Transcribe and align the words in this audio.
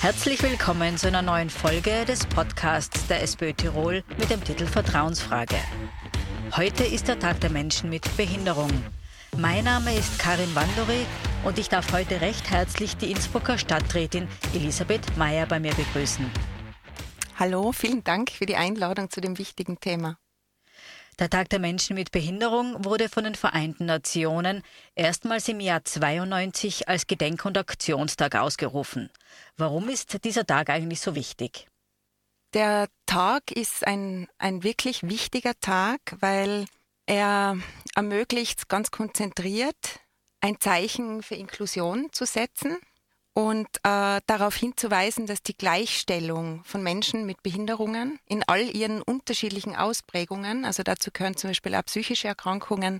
Herzlich 0.00 0.40
willkommen 0.42 0.96
zu 0.96 1.08
einer 1.08 1.22
neuen 1.22 1.50
Folge 1.50 2.04
des 2.04 2.26
Podcasts 2.26 3.08
der 3.08 3.22
SPÖ 3.22 3.54
Tirol 3.54 4.04
mit 4.18 4.30
dem 4.30 4.44
Titel 4.44 4.66
Vertrauensfrage. 4.66 5.56
Heute 6.56 6.84
ist 6.84 7.08
der 7.08 7.18
Tag 7.18 7.40
der 7.40 7.50
Menschen 7.50 7.90
mit 7.90 8.16
Behinderung. 8.16 8.70
Mein 9.36 9.64
Name 9.64 9.96
ist 9.96 10.16
Karin 10.20 10.54
Wandori 10.54 11.04
und 11.44 11.58
ich 11.58 11.68
darf 11.68 11.92
heute 11.92 12.20
recht 12.20 12.48
herzlich 12.48 12.96
die 12.96 13.10
Innsbrucker 13.10 13.58
Stadträtin 13.58 14.28
Elisabeth 14.54 15.16
Meyer 15.16 15.46
bei 15.46 15.58
mir 15.58 15.74
begrüßen. 15.74 16.30
Hallo, 17.36 17.72
vielen 17.72 18.04
Dank 18.04 18.30
für 18.30 18.46
die 18.46 18.56
Einladung 18.56 19.10
zu 19.10 19.20
dem 19.20 19.38
wichtigen 19.38 19.80
Thema. 19.80 20.18
Der 21.18 21.28
Tag 21.28 21.48
der 21.48 21.58
Menschen 21.58 21.94
mit 21.94 22.12
Behinderung 22.12 22.84
wurde 22.84 23.08
von 23.08 23.24
den 23.24 23.34
Vereinten 23.34 23.86
Nationen 23.86 24.62
erstmals 24.94 25.48
im 25.48 25.58
Jahr 25.58 25.84
92 25.84 26.88
als 26.88 27.08
Gedenk- 27.08 27.44
und 27.44 27.58
Aktionstag 27.58 28.36
ausgerufen. 28.36 29.10
Warum 29.56 29.88
ist 29.88 30.24
dieser 30.24 30.46
Tag 30.46 30.70
eigentlich 30.70 31.00
so 31.00 31.16
wichtig? 31.16 31.66
Der 32.54 32.88
Tag 33.06 33.50
ist 33.50 33.84
ein, 33.84 34.28
ein 34.38 34.62
wirklich 34.62 35.02
wichtiger 35.02 35.58
Tag, 35.60 36.00
weil 36.20 36.66
er 37.06 37.58
ermöglicht, 37.96 38.68
ganz 38.68 38.92
konzentriert 38.92 40.00
ein 40.40 40.60
Zeichen 40.60 41.24
für 41.24 41.34
Inklusion 41.34 42.08
zu 42.12 42.26
setzen 42.26 42.78
und 43.38 43.68
äh, 43.84 44.20
darauf 44.26 44.56
hinzuweisen, 44.56 45.26
dass 45.26 45.44
die 45.44 45.56
Gleichstellung 45.56 46.64
von 46.64 46.82
Menschen 46.82 47.24
mit 47.24 47.40
Behinderungen 47.44 48.18
in 48.26 48.42
all 48.42 48.62
ihren 48.62 49.00
unterschiedlichen 49.00 49.76
Ausprägungen, 49.76 50.64
also 50.64 50.82
dazu 50.82 51.12
gehören 51.12 51.36
zum 51.36 51.50
Beispiel 51.50 51.76
auch 51.76 51.84
psychische 51.84 52.26
Erkrankungen, 52.26 52.98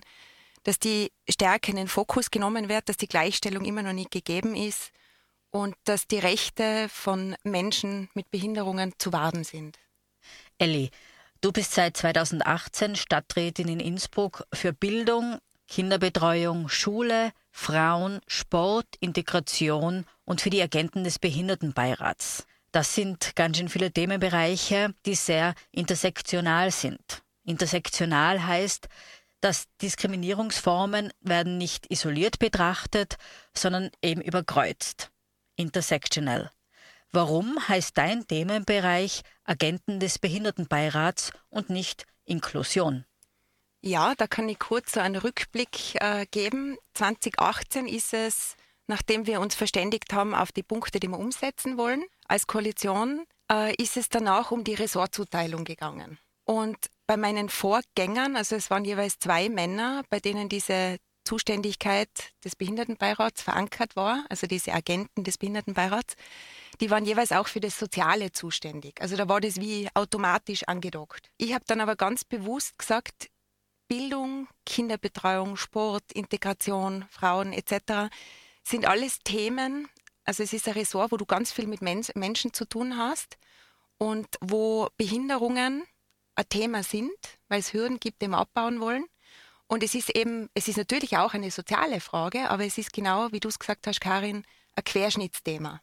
dass 0.63 0.79
die 0.79 1.11
stärker 1.27 1.71
in 1.71 1.75
den 1.75 1.89
Fokus 1.89 2.31
genommen 2.31 2.69
wird, 2.69 2.87
dass 2.87 2.95
die 2.95 3.09
Gleichstellung 3.09 3.65
immer 3.65 3.83
noch 3.83 3.91
nicht 3.91 4.11
gegeben 4.11 4.55
ist 4.55 4.91
und 5.51 5.75
dass 5.83 6.07
die 6.07 6.19
Rechte 6.19 6.87
von 6.87 7.35
Menschen 7.43 8.07
mit 8.13 8.31
Behinderungen 8.31 8.93
zu 8.97 9.11
wahren 9.11 9.43
sind. 9.43 9.77
Elli, 10.57 10.89
du 11.41 11.51
bist 11.51 11.73
seit 11.73 11.97
2018 11.97 12.95
Stadträtin 12.95 13.67
in 13.67 13.81
Innsbruck 13.81 14.45
für 14.53 14.71
Bildung, 14.71 15.39
Kinderbetreuung, 15.69 16.67
Schule, 16.67 17.31
Frauen, 17.51 18.21
Sport, 18.25 18.87
Integration 19.01 20.05
und 20.29 20.41
für 20.41 20.51
die 20.51 20.61
Agenten 20.61 21.03
des 21.03 21.17
Behindertenbeirats. 21.17 22.45
Das 22.71 22.93
sind 22.93 23.35
ganz 23.35 23.57
schön 23.57 23.67
viele 23.67 23.91
Themenbereiche, 23.91 24.93
die 25.07 25.15
sehr 25.15 25.55
intersektional 25.71 26.69
sind. 26.69 27.23
Intersektional 27.45 28.45
heißt, 28.45 28.89
dass 29.41 29.65
Diskriminierungsformen 29.81 31.11
werden 31.21 31.57
nicht 31.57 31.91
isoliert 31.91 32.37
betrachtet, 32.37 33.15
sondern 33.57 33.89
eben 34.03 34.21
überkreuzt. 34.21 35.09
Intersectional. 35.55 36.51
Warum 37.11 37.57
heißt 37.67 37.97
dein 37.97 38.27
Themenbereich 38.27 39.23
Agenten 39.45 39.99
des 39.99 40.19
Behindertenbeirats 40.19 41.31
und 41.49 41.71
nicht 41.71 42.05
Inklusion? 42.25 43.03
Ja, 43.81 44.13
da 44.13 44.27
kann 44.27 44.47
ich 44.47 44.59
kurz 44.59 44.91
so 44.91 44.99
einen 44.99 45.15
Rückblick 45.15 45.95
äh, 45.95 46.27
geben. 46.29 46.77
2018 46.93 47.87
ist 47.87 48.13
es, 48.13 48.55
nachdem 48.89 49.27
wir 49.27 49.39
uns 49.39 49.55
verständigt 49.55 50.11
haben 50.13 50.35
auf 50.35 50.51
die 50.51 50.63
Punkte, 50.63 50.99
die 50.99 51.07
wir 51.07 51.19
umsetzen 51.19 51.77
wollen 51.77 52.03
als 52.27 52.47
Koalition, 52.47 53.23
äh, 53.51 53.73
ist 53.75 53.95
es 53.95 54.09
danach 54.09 54.51
um 54.51 54.63
die 54.63 54.73
Ressortzuteilung 54.73 55.63
gegangen. 55.63 56.17
Und 56.43 56.77
bei 57.07 57.15
meinen 57.15 57.49
Vorgängern, 57.49 58.35
also 58.35 58.55
es 58.55 58.69
waren 58.69 58.83
jeweils 58.83 59.19
zwei 59.19 59.49
Männer, 59.49 60.03
bei 60.09 60.19
denen 60.19 60.49
diese 60.49 60.97
Zuständigkeit 61.23 62.09
des 62.43 62.55
Behindertenbeirats 62.55 63.43
verankert 63.43 63.95
war, 63.95 64.25
also 64.29 64.47
diese 64.47 64.73
Agenten 64.73 65.23
des 65.23 65.37
Behindertenbeirats, 65.37 66.15
die 66.81 66.89
waren 66.89 67.05
jeweils 67.05 67.31
auch 67.31 67.47
für 67.47 67.59
das 67.59 67.77
Soziale 67.77 68.31
zuständig. 68.31 68.99
Also 69.01 69.15
da 69.15 69.29
war 69.29 69.39
das 69.39 69.57
wie 69.57 69.87
automatisch 69.93 70.63
angedockt. 70.63 71.29
Ich 71.37 71.53
habe 71.53 71.65
dann 71.67 71.81
aber 71.81 71.95
ganz 71.95 72.23
bewusst 72.23 72.79
gesagt, 72.79 73.29
Bildung, 73.87 74.47
Kinderbetreuung, 74.65 75.55
Sport, 75.55 76.11
Integration, 76.13 77.05
Frauen 77.09 77.53
etc. 77.53 78.09
sind 78.69 78.85
alles 78.85 79.19
Themen, 79.19 79.87
also 80.23 80.43
es 80.43 80.53
ist 80.53 80.67
ein 80.67 80.75
Ressort, 80.75 81.11
wo 81.11 81.17
du 81.17 81.25
ganz 81.25 81.51
viel 81.51 81.67
mit 81.67 81.81
Men 81.81 82.05
Menschen 82.13 82.53
zu 82.53 82.65
tun 82.65 82.97
hast 82.97 83.37
und 83.97 84.27
wo 84.41 84.89
Behinderungen 84.95 85.83
ein 86.35 86.49
Thema 86.49 86.83
sind, 86.83 87.11
weil 87.47 87.59
es 87.59 87.73
Hürden 87.73 87.99
gibt, 87.99 88.21
die 88.21 88.27
wir 88.27 88.37
abbauen 88.37 88.79
wollen. 88.79 89.05
Und 89.67 89.83
es 89.83 89.93
ist 89.93 90.15
eben, 90.15 90.49
es 90.53 90.67
ist 90.67 90.77
natürlich 90.77 91.17
auch 91.17 91.33
eine 91.33 91.51
soziale 91.51 91.99
Frage, 91.99 92.49
aber 92.49 92.65
es 92.65 92.77
ist 92.77 92.93
genau, 92.93 93.31
wie 93.31 93.39
du 93.39 93.49
es 93.49 93.59
gesagt 93.59 93.87
hast, 93.87 94.01
Karin, 94.01 94.45
ein 94.75 94.83
Querschnittsthema. 94.83 95.81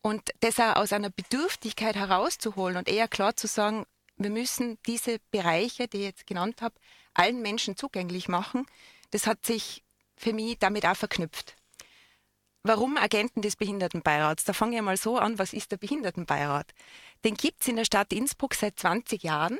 Und 0.00 0.30
das 0.40 0.58
auch 0.58 0.76
aus 0.76 0.92
einer 0.92 1.10
Bedürftigkeit 1.10 1.96
herauszuholen 1.96 2.76
und 2.76 2.88
eher 2.88 3.08
klar 3.08 3.36
zu 3.36 3.46
sagen, 3.46 3.84
wir 4.16 4.30
müssen 4.30 4.78
diese 4.86 5.18
Bereiche, 5.30 5.86
die 5.86 5.98
ich 5.98 6.04
jetzt 6.04 6.26
genannt 6.26 6.62
habe, 6.62 6.74
allen 7.14 7.42
Menschen 7.42 7.76
zugänglich 7.76 8.28
machen, 8.28 8.66
das 9.10 9.26
hat 9.26 9.44
sich 9.44 9.82
für 10.16 10.32
mich 10.32 10.58
damit 10.58 10.86
auch 10.86 10.96
verknüpft. 10.96 11.57
Warum 12.62 12.96
Agenten 12.96 13.40
des 13.40 13.56
Behindertenbeirats? 13.56 14.44
Da 14.44 14.52
fange 14.52 14.76
ich 14.76 14.82
mal 14.82 14.96
so 14.96 15.16
an, 15.16 15.38
was 15.38 15.52
ist 15.52 15.70
der 15.70 15.76
Behindertenbeirat? 15.76 16.72
Den 17.24 17.34
gibt 17.34 17.62
es 17.62 17.68
in 17.68 17.76
der 17.76 17.84
Stadt 17.84 18.12
Innsbruck 18.12 18.54
seit 18.54 18.78
20 18.78 19.22
Jahren. 19.22 19.58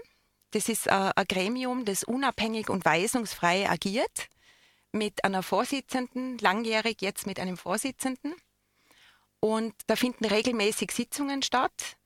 Das 0.50 0.69
ist 0.69 0.88
ein 0.88 1.12
Gremium, 1.28 1.84
das 1.84 2.04
unabhängig 2.04 2.70
und 2.70 2.84
weisungsfrei 2.84 3.69
agiert, 3.69 4.28
mit 4.92 5.22
einer 5.25 5.42
Vorsitzenden, 5.42 6.38
langjährig 6.38 7.03
jetzt 7.03 7.26
mit 7.26 7.38
einem 7.38 7.56
Vorsitzenden. 7.56 8.34
Und 9.41 9.75
da 9.86 9.94
finden 9.94 10.25
regelmäßig 10.25 10.91
Sitzungen 10.91 11.42
statt. 11.42 11.97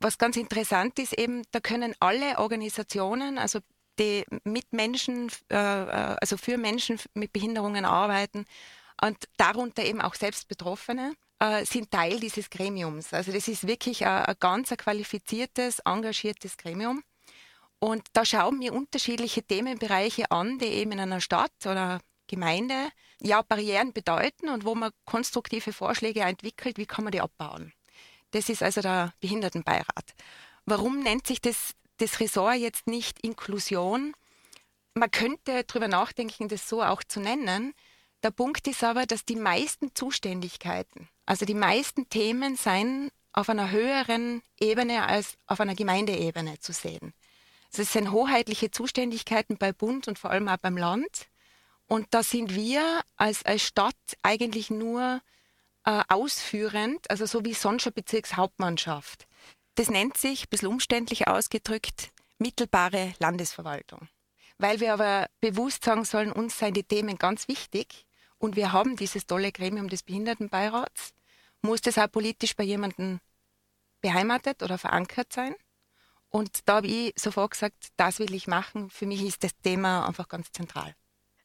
Was 0.00 0.16
ganz 0.16 0.36
interessant 0.36 0.98
ist, 0.98 1.12
eben, 1.18 1.42
da 1.50 1.60
können 1.60 1.94
alle 2.00 2.38
Organisationen, 2.38 3.36
also 3.36 3.58
die 3.98 4.24
mit 4.44 4.72
Menschen, 4.72 5.28
äh, 5.50 5.56
äh, 5.56 6.16
also 6.20 6.36
für 6.36 6.56
Menschen 6.56 7.00
mit 7.14 7.32
Behinderungen 7.32 7.84
arbeiten 7.84 8.46
und 9.02 9.16
darunter 9.36 9.84
eben 9.84 10.00
auch 10.00 10.14
selbst 10.14 10.48
Betroffene, 10.48 11.14
äh, 11.38 11.64
sind 11.64 11.90
Teil 11.90 12.20
dieses 12.20 12.50
Gremiums. 12.50 13.12
Also 13.12 13.32
das 13.32 13.48
ist 13.48 13.66
wirklich 13.66 14.04
ein, 14.06 14.24
ein 14.24 14.36
ganz 14.40 14.70
qualifiziertes, 14.70 15.80
engagiertes 15.80 16.56
Gremium. 16.56 17.02
Und 17.78 18.02
da 18.12 18.24
schauen 18.24 18.60
wir 18.60 18.72
unterschiedliche 18.72 19.42
Themenbereiche 19.42 20.30
an, 20.30 20.58
die 20.58 20.66
eben 20.66 20.92
in 20.92 21.00
einer 21.00 21.20
Stadt 21.20 21.52
oder 21.64 22.00
Gemeinde 22.26 22.90
ja 23.20 23.42
Barrieren 23.42 23.92
bedeuten 23.92 24.48
und 24.48 24.64
wo 24.64 24.74
man 24.74 24.90
konstruktive 25.04 25.72
Vorschläge 25.72 26.20
entwickelt, 26.20 26.76
wie 26.76 26.86
kann 26.86 27.04
man 27.04 27.12
die 27.12 27.20
abbauen. 27.20 27.72
Das 28.32 28.48
ist 28.48 28.62
also 28.62 28.80
der 28.82 29.14
Behindertenbeirat. 29.20 30.14
Warum 30.66 31.02
nennt 31.02 31.26
sich 31.26 31.40
das 31.40 31.74
das 31.98 32.20
Ressort 32.20 32.56
jetzt 32.56 32.86
nicht 32.86 33.20
Inklusion. 33.20 34.14
Man 34.94 35.10
könnte 35.10 35.64
darüber 35.64 35.88
nachdenken, 35.88 36.48
das 36.48 36.68
so 36.68 36.82
auch 36.82 37.02
zu 37.04 37.20
nennen. 37.20 37.74
Der 38.24 38.30
Punkt 38.32 38.66
ist 38.66 38.82
aber, 38.82 39.06
dass 39.06 39.24
die 39.24 39.36
meisten 39.36 39.94
Zuständigkeiten, 39.94 41.08
also 41.24 41.46
die 41.46 41.54
meisten 41.54 42.08
Themen 42.08 42.56
seien 42.56 43.10
auf 43.32 43.48
einer 43.48 43.70
höheren 43.70 44.42
Ebene 44.58 45.06
als 45.06 45.34
auf 45.46 45.60
einer 45.60 45.76
Gemeindeebene 45.76 46.58
zu 46.58 46.72
sehen. 46.72 47.14
Also 47.70 47.82
es 47.82 47.92
sind 47.92 48.10
hoheitliche 48.10 48.70
Zuständigkeiten 48.72 49.56
bei 49.56 49.72
Bund 49.72 50.08
und 50.08 50.18
vor 50.18 50.30
allem 50.30 50.48
auch 50.48 50.56
beim 50.56 50.76
Land. 50.76 51.28
Und 51.86 52.08
da 52.10 52.22
sind 52.22 52.54
wir 52.54 53.02
als, 53.16 53.44
als 53.44 53.62
Stadt 53.62 53.94
eigentlich 54.22 54.70
nur 54.70 55.20
äh, 55.84 56.02
ausführend, 56.08 57.08
also 57.10 57.24
so 57.24 57.44
wie 57.44 57.54
sonst 57.54 57.84
schon 57.84 57.92
Bezirkshauptmannschaft. 57.92 59.28
Das 59.76 59.90
nennt 59.90 60.16
sich, 60.16 60.44
ein 60.44 60.48
bisschen 60.50 60.68
umständlich 60.68 61.28
ausgedrückt, 61.28 62.10
mittelbare 62.38 63.14
Landesverwaltung. 63.20 64.08
Weil 64.58 64.80
wir 64.80 64.92
aber 64.92 65.28
bewusst 65.40 65.84
sagen 65.84 66.04
sollen, 66.04 66.32
uns 66.32 66.58
seien 66.58 66.74
die 66.74 66.82
Themen 66.82 67.16
ganz 67.16 67.46
wichtig 67.46 68.07
und 68.38 68.56
wir 68.56 68.72
haben 68.72 68.96
dieses 68.96 69.26
tolle 69.26 69.52
Gremium 69.52 69.88
des 69.88 70.02
Behindertenbeirats, 70.02 71.12
muss 71.62 71.80
das 71.80 71.98
auch 71.98 72.10
politisch 72.10 72.56
bei 72.56 72.64
jemandem 72.64 73.20
beheimatet 74.00 74.62
oder 74.62 74.78
verankert 74.78 75.32
sein. 75.32 75.54
Und 76.30 76.68
da 76.68 76.76
habe 76.76 76.86
ich 76.86 77.14
sofort 77.16 77.52
gesagt, 77.52 77.88
das 77.96 78.18
will 78.18 78.34
ich 78.34 78.46
machen. 78.46 78.90
Für 78.90 79.06
mich 79.06 79.22
ist 79.22 79.42
das 79.44 79.56
Thema 79.62 80.06
einfach 80.06 80.28
ganz 80.28 80.52
zentral. 80.52 80.94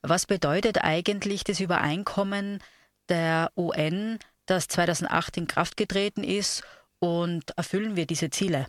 Was 0.01 0.25
bedeutet 0.25 0.83
eigentlich 0.83 1.45
das 1.45 1.61
Übereinkommen 1.61 2.61
der 3.09 3.51
UN, 3.55 4.19
das 4.45 4.67
2008 4.67 5.37
in 5.37 5.47
Kraft 5.47 5.77
getreten 5.77 6.23
ist 6.23 6.63
und 6.99 7.51
erfüllen 7.57 7.95
wir 7.95 8.05
diese 8.05 8.29
Ziele? 8.29 8.67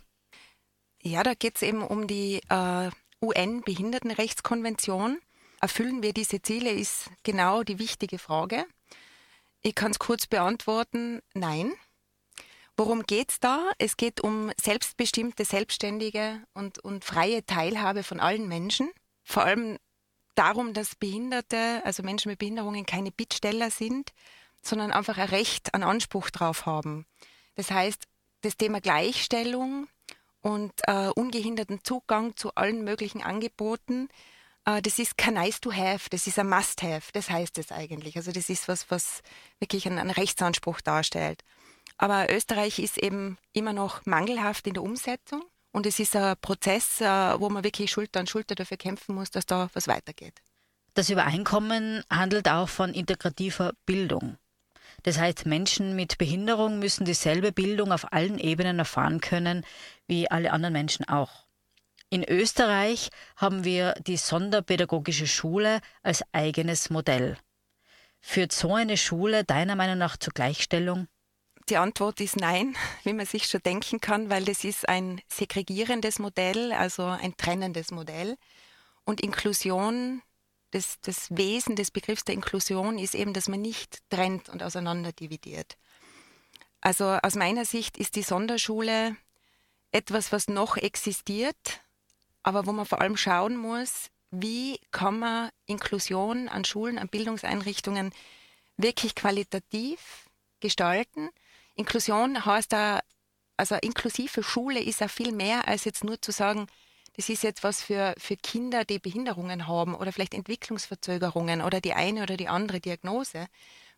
Ja, 1.01 1.21
da 1.23 1.33
geht 1.33 1.57
es 1.57 1.61
eben 1.61 1.83
um 1.83 2.07
die 2.07 2.41
äh, 2.49 2.89
UN-Behindertenrechtskonvention. 3.21 5.19
Erfüllen 5.65 6.03
wir 6.03 6.13
diese 6.13 6.43
Ziele, 6.43 6.69
ist 6.69 7.09
genau 7.23 7.63
die 7.63 7.79
wichtige 7.79 8.19
Frage. 8.19 8.67
Ich 9.63 9.73
kann 9.73 9.89
es 9.89 9.97
kurz 9.97 10.27
beantworten, 10.27 11.23
nein. 11.33 11.73
Worum 12.77 13.01
geht 13.01 13.31
es 13.31 13.39
da? 13.39 13.71
Es 13.79 13.97
geht 13.97 14.21
um 14.21 14.51
selbstbestimmte, 14.61 15.43
selbstständige 15.43 16.39
und, 16.53 16.77
und 16.83 17.03
freie 17.03 17.43
Teilhabe 17.47 18.03
von 18.03 18.19
allen 18.19 18.47
Menschen. 18.47 18.91
Vor 19.23 19.43
allem 19.43 19.79
darum, 20.35 20.73
dass 20.73 20.93
Behinderte, 20.93 21.81
also 21.83 22.03
Menschen 22.03 22.29
mit 22.29 22.37
Behinderungen, 22.37 22.85
keine 22.85 23.09
Bittsteller 23.09 23.71
sind, 23.71 24.13
sondern 24.61 24.91
einfach 24.91 25.17
ein 25.17 25.29
Recht, 25.29 25.73
einen 25.73 25.83
Anspruch 25.83 26.29
drauf 26.29 26.67
haben. 26.67 27.07
Das 27.55 27.71
heißt, 27.71 28.03
das 28.41 28.55
Thema 28.55 28.81
Gleichstellung 28.81 29.87
und 30.41 30.73
äh, 30.83 31.07
ungehinderten 31.07 31.83
Zugang 31.83 32.37
zu 32.37 32.53
allen 32.53 32.83
möglichen 32.83 33.23
Angeboten, 33.23 34.09
das 34.65 34.99
ist 34.99 35.17
kein 35.17 35.35
nice 35.35 35.61
to 35.61 35.71
have, 35.71 36.09
das 36.09 36.27
ist 36.27 36.39
ein 36.39 36.49
must 36.49 36.81
have, 36.81 37.11
das 37.13 37.29
heißt 37.29 37.57
es 37.59 37.71
eigentlich. 37.71 38.17
Also 38.17 38.31
das 38.31 38.49
ist 38.49 38.67
was, 38.67 38.89
was 38.89 39.21
wirklich 39.59 39.85
einen, 39.85 39.99
einen 39.99 40.09
Rechtsanspruch 40.09 40.81
darstellt. 40.81 41.43
Aber 41.97 42.33
Österreich 42.33 42.79
ist 42.79 42.97
eben 42.97 43.37
immer 43.53 43.73
noch 43.73 44.05
mangelhaft 44.05 44.67
in 44.67 44.73
der 44.73 44.83
Umsetzung. 44.83 45.43
Und 45.71 45.85
es 45.85 45.99
ist 45.99 46.15
ein 46.15 46.35
Prozess, 46.41 47.01
äh, 47.01 47.05
wo 47.39 47.49
man 47.49 47.63
wirklich 47.63 47.91
Schulter 47.91 48.21
an 48.21 48.27
Schulter 48.27 48.55
dafür 48.55 48.77
kämpfen 48.77 49.13
muss, 49.13 49.29
dass 49.29 49.45
da 49.45 49.69
was 49.73 49.87
weitergeht. 49.87 50.41
Das 50.93 51.09
Übereinkommen 51.09 52.03
handelt 52.09 52.47
auch 52.47 52.69
von 52.69 52.93
integrativer 52.93 53.73
Bildung. 53.85 54.37
Das 55.03 55.17
heißt, 55.17 55.45
Menschen 55.45 55.95
mit 55.95 56.17
Behinderung 56.17 56.79
müssen 56.79 57.05
dieselbe 57.05 57.51
Bildung 57.51 57.91
auf 57.91 58.13
allen 58.13 58.39
Ebenen 58.39 58.79
erfahren 58.79 59.19
können 59.19 59.65
wie 60.07 60.31
alle 60.31 60.51
anderen 60.51 60.73
Menschen 60.73 61.07
auch. 61.07 61.44
In 62.09 62.23
Österreich 62.23 63.09
haben 63.35 63.63
wir 63.63 63.93
die 64.05 64.17
Sonderpädagogische 64.17 65.27
Schule 65.27 65.81
als 66.03 66.23
eigenes 66.31 66.89
Modell. 66.89 67.37
Führt 68.21 68.51
so 68.51 68.73
eine 68.73 68.97
Schule 68.97 69.43
deiner 69.43 69.75
Meinung 69.75 69.97
nach 69.97 70.17
zur 70.17 70.33
Gleichstellung? 70.33 71.07
Die 71.69 71.77
Antwort 71.77 72.21
ist 72.21 72.37
nein, 72.37 72.75
wie 73.03 73.13
man 73.13 73.25
sich 73.25 73.45
schon 73.45 73.61
denken 73.61 73.99
kann, 73.99 74.29
weil 74.29 74.45
das 74.45 74.63
ist 74.63 74.87
ein 74.87 75.21
segregierendes 75.27 76.19
Modell, 76.19 76.71
also 76.73 77.05
ein 77.05 77.35
trennendes 77.37 77.91
Modell. 77.91 78.37
Und 79.03 79.21
Inklusion 79.21 80.21
das, 80.75 80.99
das 81.01 81.35
Wesen 81.35 81.77
des 81.77 81.89
Begriffs 81.89 82.25
der 82.25 82.35
Inklusion 82.35 82.97
ist 82.97 83.15
eben, 83.15 83.33
dass 83.33 83.47
man 83.47 83.61
nicht 83.61 83.99
trennt 84.09 84.49
und 84.49 84.61
auseinander 84.61 85.13
dividiert. 85.13 85.77
Also 86.81 87.05
aus 87.05 87.35
meiner 87.35 87.63
Sicht 87.63 87.97
ist 87.97 88.15
die 88.15 88.23
Sonderschule 88.23 89.15
etwas, 89.91 90.33
was 90.33 90.49
noch 90.49 90.75
existiert, 90.75 91.81
aber 92.45 92.67
wo 92.67 92.71
man 92.71 92.85
vor 92.85 93.01
allem 93.01 93.17
schauen 93.17 93.57
muss, 93.57 94.11
wie 94.29 94.79
kann 94.91 95.17
man 95.17 95.49
Inklusion 95.65 96.47
an 96.47 96.63
Schulen, 96.63 96.99
an 96.99 97.07
Bildungseinrichtungen 97.07 98.13
wirklich 98.77 99.15
qualitativ 99.15 100.29
gestalten. 100.59 101.29
Inklusion 101.73 102.45
heißt 102.45 102.71
da, 102.71 102.99
also 103.57 103.75
inklusive 103.81 104.43
Schule 104.43 104.79
ist 104.79 104.99
ja 104.99 105.07
viel 105.07 105.31
mehr 105.31 105.67
als 105.67 105.85
jetzt 105.85 106.03
nur 106.03 106.21
zu 106.21 106.31
sagen, 106.31 106.67
das 107.15 107.29
ist 107.29 107.41
jetzt 107.41 107.63
was 107.63 107.81
für, 107.81 108.13
für 108.19 108.37
Kinder, 108.37 108.85
die 108.85 108.99
Behinderungen 108.99 109.65
haben 109.65 109.95
oder 109.95 110.11
vielleicht 110.11 110.35
Entwicklungsverzögerungen 110.35 111.63
oder 111.63 111.81
die 111.81 111.93
eine 111.93 112.21
oder 112.21 112.37
die 112.37 112.47
andere 112.47 112.79
Diagnose. 112.79 113.47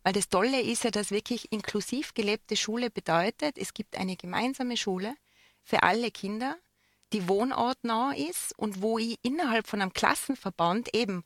Weil 0.04 0.14
das 0.14 0.30
Tolle 0.30 0.62
ist 0.62 0.84
ja, 0.84 0.90
dass 0.90 1.10
wirklich 1.10 1.52
inklusiv 1.52 2.14
gelebte 2.14 2.56
Schule 2.56 2.88
bedeutet, 2.88 3.58
es 3.58 3.74
gibt 3.74 3.98
eine 3.98 4.16
gemeinsame 4.16 4.78
Schule 4.78 5.14
für 5.64 5.82
alle 5.82 6.10
Kinder, 6.10 6.56
die 7.12 7.28
wohnortnah 7.28 8.12
ist 8.12 8.52
und 8.58 8.82
wo 8.82 8.98
ich 8.98 9.18
innerhalb 9.22 9.66
von 9.66 9.80
einem 9.80 9.92
Klassenverband 9.92 10.94
eben 10.94 11.22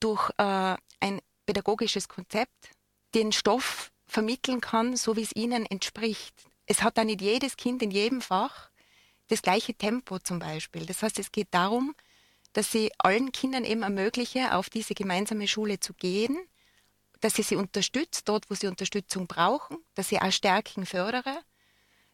durch 0.00 0.30
äh, 0.38 0.76
ein 1.00 1.20
pädagogisches 1.46 2.08
Konzept 2.08 2.70
den 3.14 3.32
Stoff 3.32 3.90
vermitteln 4.06 4.60
kann, 4.60 4.96
so 4.96 5.16
wie 5.16 5.22
es 5.22 5.34
ihnen 5.34 5.66
entspricht. 5.66 6.34
Es 6.66 6.82
hat 6.82 6.98
da 6.98 7.04
nicht 7.04 7.20
jedes 7.20 7.56
Kind 7.56 7.82
in 7.82 7.90
jedem 7.90 8.20
Fach 8.20 8.70
das 9.28 9.42
gleiche 9.42 9.74
Tempo 9.74 10.18
zum 10.18 10.38
Beispiel. 10.38 10.86
Das 10.86 11.02
heißt, 11.02 11.18
es 11.18 11.32
geht 11.32 11.48
darum, 11.52 11.94
dass 12.52 12.70
sie 12.70 12.92
allen 12.98 13.32
Kindern 13.32 13.64
eben 13.64 13.82
ermögliche, 13.82 14.54
auf 14.54 14.70
diese 14.70 14.94
gemeinsame 14.94 15.48
Schule 15.48 15.80
zu 15.80 15.94
gehen, 15.94 16.38
dass 17.20 17.34
sie 17.34 17.42
sie 17.42 17.56
unterstützt, 17.56 18.28
dort, 18.28 18.50
wo 18.50 18.54
sie 18.54 18.66
Unterstützung 18.66 19.26
brauchen, 19.26 19.78
dass 19.94 20.08
sie 20.08 20.20
auch 20.20 20.30
Stärken 20.30 20.86
fördere. 20.86 21.38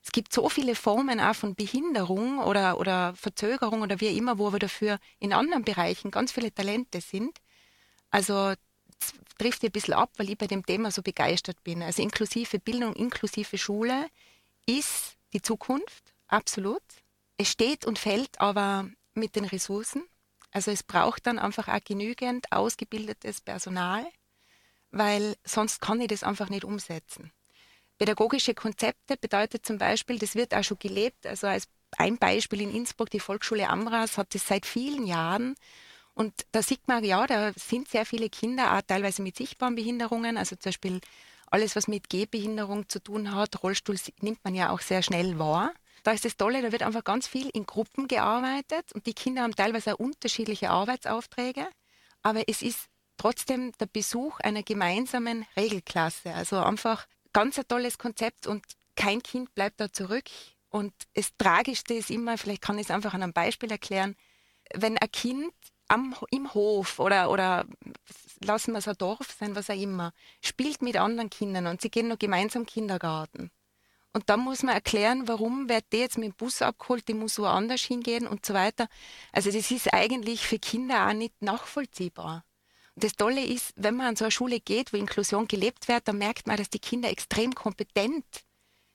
Es 0.03 0.13
gibt 0.13 0.33
so 0.33 0.49
viele 0.49 0.75
Formen 0.75 1.21
auch 1.21 1.35
von 1.35 1.55
Behinderung 1.55 2.39
oder, 2.39 2.79
oder 2.79 3.15
Verzögerung 3.15 3.83
oder 3.83 4.01
wie 4.01 4.17
immer, 4.17 4.39
wo 4.39 4.53
wir 4.53 4.59
dafür 4.59 4.99
in 5.19 5.33
anderen 5.33 5.65
Bereichen 5.65 6.11
ganz 6.11 6.33
viele 6.33 6.53
Talente 6.53 7.01
sind. 7.01 7.39
Also 8.11 8.55
trifft 9.39 9.63
ein 9.63 9.71
bisschen 9.71 9.95
ab, 9.95 10.11
weil 10.17 10.31
ich 10.31 10.39
bei 10.39 10.47
dem 10.47 10.65
Thema 10.65 10.91
so 10.91 11.03
begeistert 11.03 11.63
bin. 11.65 11.83
Also 11.83 12.03
inklusive 12.03 12.59
Bildung, 12.59 12.95
inklusive 12.95 13.59
Schule 13.59 14.07
ist 14.67 15.17
die 15.33 15.43
Zukunft 15.43 16.15
absolut. 16.29 16.83
Es 17.37 17.49
steht 17.49 17.87
und 17.87 17.99
fällt 17.99 18.41
aber 18.41 18.89
mit 19.15 19.37
den 19.37 19.45
Ressourcen. 19.45 20.05
Also 20.51 20.71
es 20.71 20.83
braucht 20.83 21.27
dann 21.27 21.39
einfach 21.39 21.69
auch 21.69 21.85
genügend 21.85 22.51
ausgebildetes 22.53 23.41
Personal, 23.41 24.07
weil 24.91 25.37
sonst 25.45 25.81
kann 25.81 26.01
ich 26.01 26.09
das 26.09 26.23
einfach 26.23 26.49
nicht 26.49 26.65
umsetzen. 26.65 27.33
Pädagogische 28.01 28.55
Konzepte 28.55 29.19
bedeutet 29.19 29.67
zum 29.67 29.77
Beispiel, 29.77 30.19
das 30.19 30.35
wird 30.35 30.55
auch 30.55 30.65
schon 30.65 30.79
gelebt, 30.79 31.27
also 31.27 31.49
als 31.49 31.69
ein 31.99 32.17
Beispiel 32.17 32.63
in 32.63 32.75
Innsbruck, 32.75 33.11
die 33.11 33.21
Volksschule 33.21 33.69
Amras 33.69 34.17
hat 34.17 34.35
das 34.35 34.47
seit 34.47 34.65
vielen 34.65 35.07
Jahren 35.07 35.55
und 36.15 36.33
da 36.53 36.63
sieht 36.63 36.89
man, 36.89 37.05
ja, 37.05 37.27
da 37.27 37.53
sind 37.57 37.89
sehr 37.89 38.07
viele 38.07 38.31
Kinder, 38.31 38.75
auch 38.75 38.81
teilweise 38.81 39.21
mit 39.21 39.37
sichtbaren 39.37 39.75
Behinderungen, 39.75 40.39
also 40.39 40.57
zum 40.57 40.71
Beispiel 40.71 41.01
alles, 41.51 41.77
was 41.77 41.89
mit 41.89 42.09
Gehbehinderung 42.09 42.89
zu 42.89 43.03
tun 43.03 43.35
hat, 43.35 43.63
Rollstuhl 43.63 43.99
nimmt 44.23 44.43
man 44.45 44.55
ja 44.55 44.71
auch 44.71 44.81
sehr 44.81 45.03
schnell 45.03 45.39
wahr. 45.39 45.71
Da 46.03 46.13
ist 46.13 46.25
das 46.25 46.39
Tolle, 46.39 46.63
da 46.63 46.73
wird 46.73 46.83
einfach 46.83 47.05
ganz 47.05 47.27
viel 47.27 47.51
in 47.51 47.67
Gruppen 47.67 48.09
gearbeitet 48.09 48.95
und 48.95 49.05
die 49.05 49.13
Kinder 49.13 49.43
haben 49.43 49.55
teilweise 49.55 49.93
auch 49.93 49.99
unterschiedliche 49.99 50.71
Arbeitsaufträge, 50.71 51.69
aber 52.23 52.49
es 52.49 52.63
ist 52.63 52.87
trotzdem 53.19 53.73
der 53.79 53.85
Besuch 53.93 54.41
einer 54.41 54.63
gemeinsamen 54.63 55.45
Regelklasse. 55.55 56.33
Also 56.33 56.61
einfach 56.61 57.07
ganz 57.33 57.59
ein 57.59 57.69
tolles 57.69 57.99
Konzept 57.99 58.47
und 58.47 58.65
kein 58.97 59.23
Kind 59.23 59.55
bleibt 59.55 59.81
da 59.81 59.93
zurück. 59.93 60.25
Und 60.69 60.93
das 61.15 61.37
Tragischste 61.37 61.95
ist 61.95 62.11
immer, 62.11 62.39
vielleicht 62.39 62.63
kann 62.63 62.79
ich 62.79 62.87
es 62.87 62.91
einfach 62.91 63.15
an 63.15 63.23
einem 63.23 63.33
Beispiel 63.33 63.71
erklären, 63.71 64.17
wenn 64.75 64.99
ein 64.99 65.11
Kind 65.11 65.53
am, 65.89 66.15
im 66.31 66.55
Hof 66.55 67.01
oder, 67.01 67.31
oder 67.31 67.67
lassen 68.45 68.73
wir 68.73 68.79
es 68.79 68.89
ein 68.89 68.97
Dorf 68.97 69.37
sein, 69.39 69.57
was 69.57 69.71
auch 69.71 69.81
immer, 69.81 70.13
spielt 70.41 70.83
mit 70.83 70.97
anderen 70.97 71.31
Kindern 71.31 71.67
und 71.67 71.81
sie 71.81 71.91
gehen 71.91 72.09
noch 72.09 72.19
gemeinsam 72.19 72.67
Kindergarten. 72.67 73.51
Und 74.13 74.29
dann 74.29 74.41
muss 74.41 74.63
man 74.63 74.75
erklären, 74.75 75.29
warum 75.29 75.69
wird 75.69 75.85
der 75.93 76.01
jetzt 76.01 76.19
mit 76.19 76.33
dem 76.33 76.37
Bus 76.37 76.63
abgeholt, 76.63 77.07
die 77.07 77.15
muss 77.15 77.39
woanders 77.39 77.83
hingehen 77.83 78.27
und 78.27 78.45
so 78.45 78.55
weiter. 78.55 78.89
Also 79.33 79.53
das 79.53 79.71
ist 79.71 79.93
eigentlich 79.93 80.47
für 80.47 80.59
Kinder 80.59 81.09
auch 81.09 81.13
nicht 81.13 81.41
nachvollziehbar. 81.43 82.45
Das 83.01 83.15
Tolle 83.15 83.43
ist, 83.43 83.73
wenn 83.77 83.97
man 83.97 84.09
an 84.09 84.17
so 84.17 84.25
eine 84.25 84.31
Schule 84.31 84.61
geht, 84.61 84.93
wo 84.93 84.99
Inklusion 84.99 85.49
gelebt 85.49 85.89
wird, 85.89 86.07
dann 86.07 86.19
merkt 86.19 86.47
man, 86.47 86.59
dass 86.59 86.69
die 86.69 86.79
Kinder 86.79 87.09
extrem 87.09 87.55
kompetent 87.55 88.25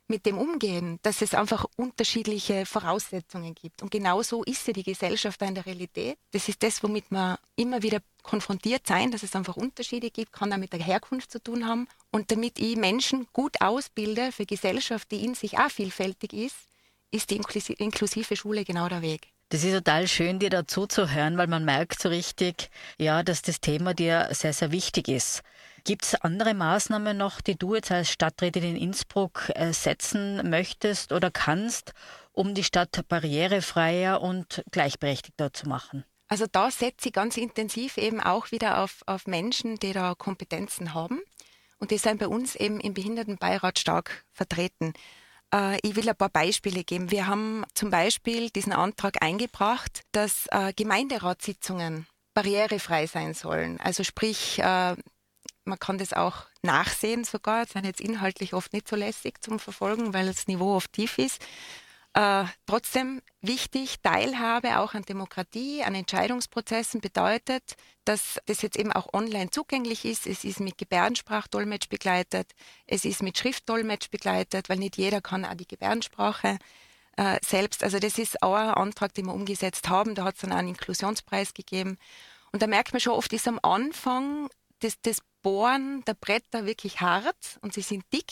mit 0.08 0.28
dem 0.28 0.38
umgehen, 0.38 1.00
dass 1.02 1.24
es 1.24 1.34
einfach 1.34 1.66
unterschiedliche 1.78 2.68
Voraussetzungen 2.68 3.56
gibt. 3.56 3.82
Und 3.82 3.90
genau 3.90 4.22
so 4.22 4.44
ist 4.44 4.68
ja 4.68 4.74
die 4.74 4.84
Gesellschaft 4.84 5.42
in 5.42 5.56
der 5.56 5.66
Realität. 5.66 6.20
Das 6.32 6.48
ist 6.48 6.62
das, 6.62 6.84
womit 6.84 7.10
wir 7.10 7.40
immer 7.56 7.82
wieder 7.82 8.00
konfrontiert 8.22 8.86
sein, 8.86 9.10
dass 9.10 9.24
es 9.24 9.36
einfach 9.36 9.58
Unterschiede 9.58 10.12
gibt, 10.12 10.32
kann 10.32 10.54
auch 10.54 10.58
mit 10.58 10.74
der 10.74 10.84
Herkunft 10.84 11.32
zu 11.32 11.42
tun 11.42 11.68
haben. 11.68 11.88
Und 12.12 12.30
damit 12.30 12.60
ich 12.60 12.76
Menschen 12.76 13.26
gut 13.34 13.60
ausbilde 13.62 14.32
für 14.32 14.46
Gesellschaft, 14.46 15.10
die 15.10 15.26
in 15.26 15.34
sich 15.34 15.58
auch 15.58 15.72
vielfältig 15.72 16.34
ist, 16.34 16.56
ist 17.10 17.32
die 17.32 17.38
inklusive 17.38 18.36
Schule 18.36 18.64
genau 18.64 18.88
der 18.88 19.02
Weg. 19.02 19.35
Das 19.50 19.64
ist 19.64 19.74
total 19.74 20.08
schön, 20.08 20.40
dir 20.40 20.50
dazu 20.50 20.88
zu 20.88 21.12
hören, 21.12 21.38
weil 21.38 21.48
man 21.48 21.66
merkt 21.66 22.02
so 22.02 22.10
richtig, 22.10 22.72
ja, 22.98 23.22
dass 23.22 23.44
das 23.44 23.62
Thema 23.62 23.94
dir 23.94 24.30
sehr, 24.32 24.54
sehr 24.54 24.72
wichtig 24.72 25.08
ist. 25.08 25.44
Gibt 25.84 26.04
es 26.04 26.16
andere 26.16 26.56
Maßnahmen 26.56 27.16
noch, 27.16 27.42
die 27.42 27.56
du 27.56 27.76
jetzt 27.76 27.92
als 27.92 28.10
Stadträtin 28.10 28.64
in 28.64 28.76
Innsbruck 28.76 29.52
äh, 29.54 29.72
setzen 29.72 30.50
möchtest 30.50 31.12
oder 31.12 31.30
kannst, 31.30 31.94
um 32.32 32.56
die 32.56 32.64
Stadt 32.64 33.08
barrierefreier 33.08 34.20
und 34.20 34.64
gleichberechtigter 34.72 35.54
zu 35.54 35.70
machen? 35.70 36.04
Also 36.28 36.48
da 36.52 36.72
setze 36.72 37.10
ich 37.10 37.14
ganz 37.14 37.38
intensiv 37.38 37.98
eben 37.98 38.20
auch 38.20 38.52
wieder 38.52 38.82
auf, 38.82 39.04
auf 39.06 39.28
Menschen, 39.28 39.78
die 39.78 39.94
da 39.94 40.16
Kompetenzen 40.16 40.96
haben. 40.96 41.22
Und 41.78 41.92
die 41.92 42.00
sind 42.00 42.18
bei 42.18 42.28
uns 42.28 42.56
eben 42.56 42.80
im 42.80 42.96
Behindertenbeirat 42.96 43.78
stark 43.78 44.26
vertreten. 44.32 44.94
Äh, 45.56 45.80
ich 45.84 45.96
will 45.96 46.10
ein 46.10 46.16
paar 46.16 46.30
Beispiele 46.30 46.84
geben. 46.84 47.12
Wir 47.12 47.28
haben 47.28 47.64
zum 47.74 47.90
Beispiel 47.90 48.50
diesen 48.50 48.74
Antrag 48.74 49.22
eingebracht, 49.24 50.02
dass 50.12 50.48
äh, 50.52 50.74
Gemeinderatssitzungen 50.74 52.08
barrierefrei 52.34 53.08
sein 53.08 53.34
sollen. 53.34 53.80
Also 53.80 54.04
sprich, 54.04 54.60
äh, 54.60 54.96
man 55.64 55.80
kann 55.80 55.98
das 55.98 56.14
auch 56.14 56.46
nachsehen 56.62 57.24
sogar. 57.24 57.66
Sind 57.66 57.86
jetzt 57.86 58.02
inhaltlich 58.02 58.54
oft 58.54 58.74
nicht 58.74 58.88
so 58.88 58.96
lässig 58.96 59.42
zum 59.42 59.60
Verfolgen, 59.60 60.14
weil 60.14 60.28
das 60.28 60.48
Niveau 60.48 60.76
oft 60.76 60.92
tief 60.94 61.18
ist. 61.18 61.42
Äh, 62.16 62.46
trotzdem 62.66 63.22
wichtig, 63.42 64.00
Teilhabe 64.02 64.80
auch 64.80 64.94
an 64.94 65.04
Demokratie, 65.04 65.84
an 65.84 65.96
Entscheidungsprozessen 65.96 67.02
bedeutet, 67.02 67.76
dass 68.06 68.40
das 68.46 68.62
jetzt 68.62 68.78
eben 68.78 68.94
auch 68.94 69.14
online 69.14 69.50
zugänglich 69.50 70.06
ist. 70.06 70.26
Es 70.26 70.46
ist 70.46 70.62
mit 70.62 70.78
Gebärdensprachdolmetsch 70.78 71.90
begleitet, 71.90 72.54
es 72.88 73.04
ist 73.04 73.22
mit 73.22 73.38
Schriftdolmetsch 73.38 74.10
begleitet, 74.12 74.70
weil 74.70 74.78
nicht 74.78 74.96
jeder 74.96 75.20
kann 75.20 75.44
auch 75.44 75.56
die 75.56 75.68
Gebärdensprache 75.68 76.58
äh, 77.18 77.38
selbst. 77.46 77.84
Also 77.84 78.00
das 78.00 78.18
ist 78.18 78.42
auch 78.42 78.56
ein 78.56 78.70
Antrag, 78.70 79.14
den 79.14 79.26
wir 79.26 79.34
umgesetzt 79.34 79.90
haben. 79.90 80.16
Da 80.16 80.24
hat 80.24 80.36
es 80.36 80.42
dann 80.42 80.54
einen 80.54 80.70
Inklusionspreis 80.70 81.54
gegeben. 81.54 81.98
Und 82.54 82.62
da 82.62 82.68
merkt 82.68 82.94
man 82.94 83.02
schon 83.02 83.12
oft, 83.12 83.34
ist 83.34 83.50
am 83.50 83.60
Anfang 83.62 84.48
das, 84.80 85.02
das 85.02 85.18
Bohren 85.42 86.02
der 86.06 86.14
Bretter 86.14 86.66
wirklich 86.66 87.02
hart 87.02 87.60
und 87.62 87.74
sie 87.74 87.82
sind 87.82 88.06
dick, 88.14 88.32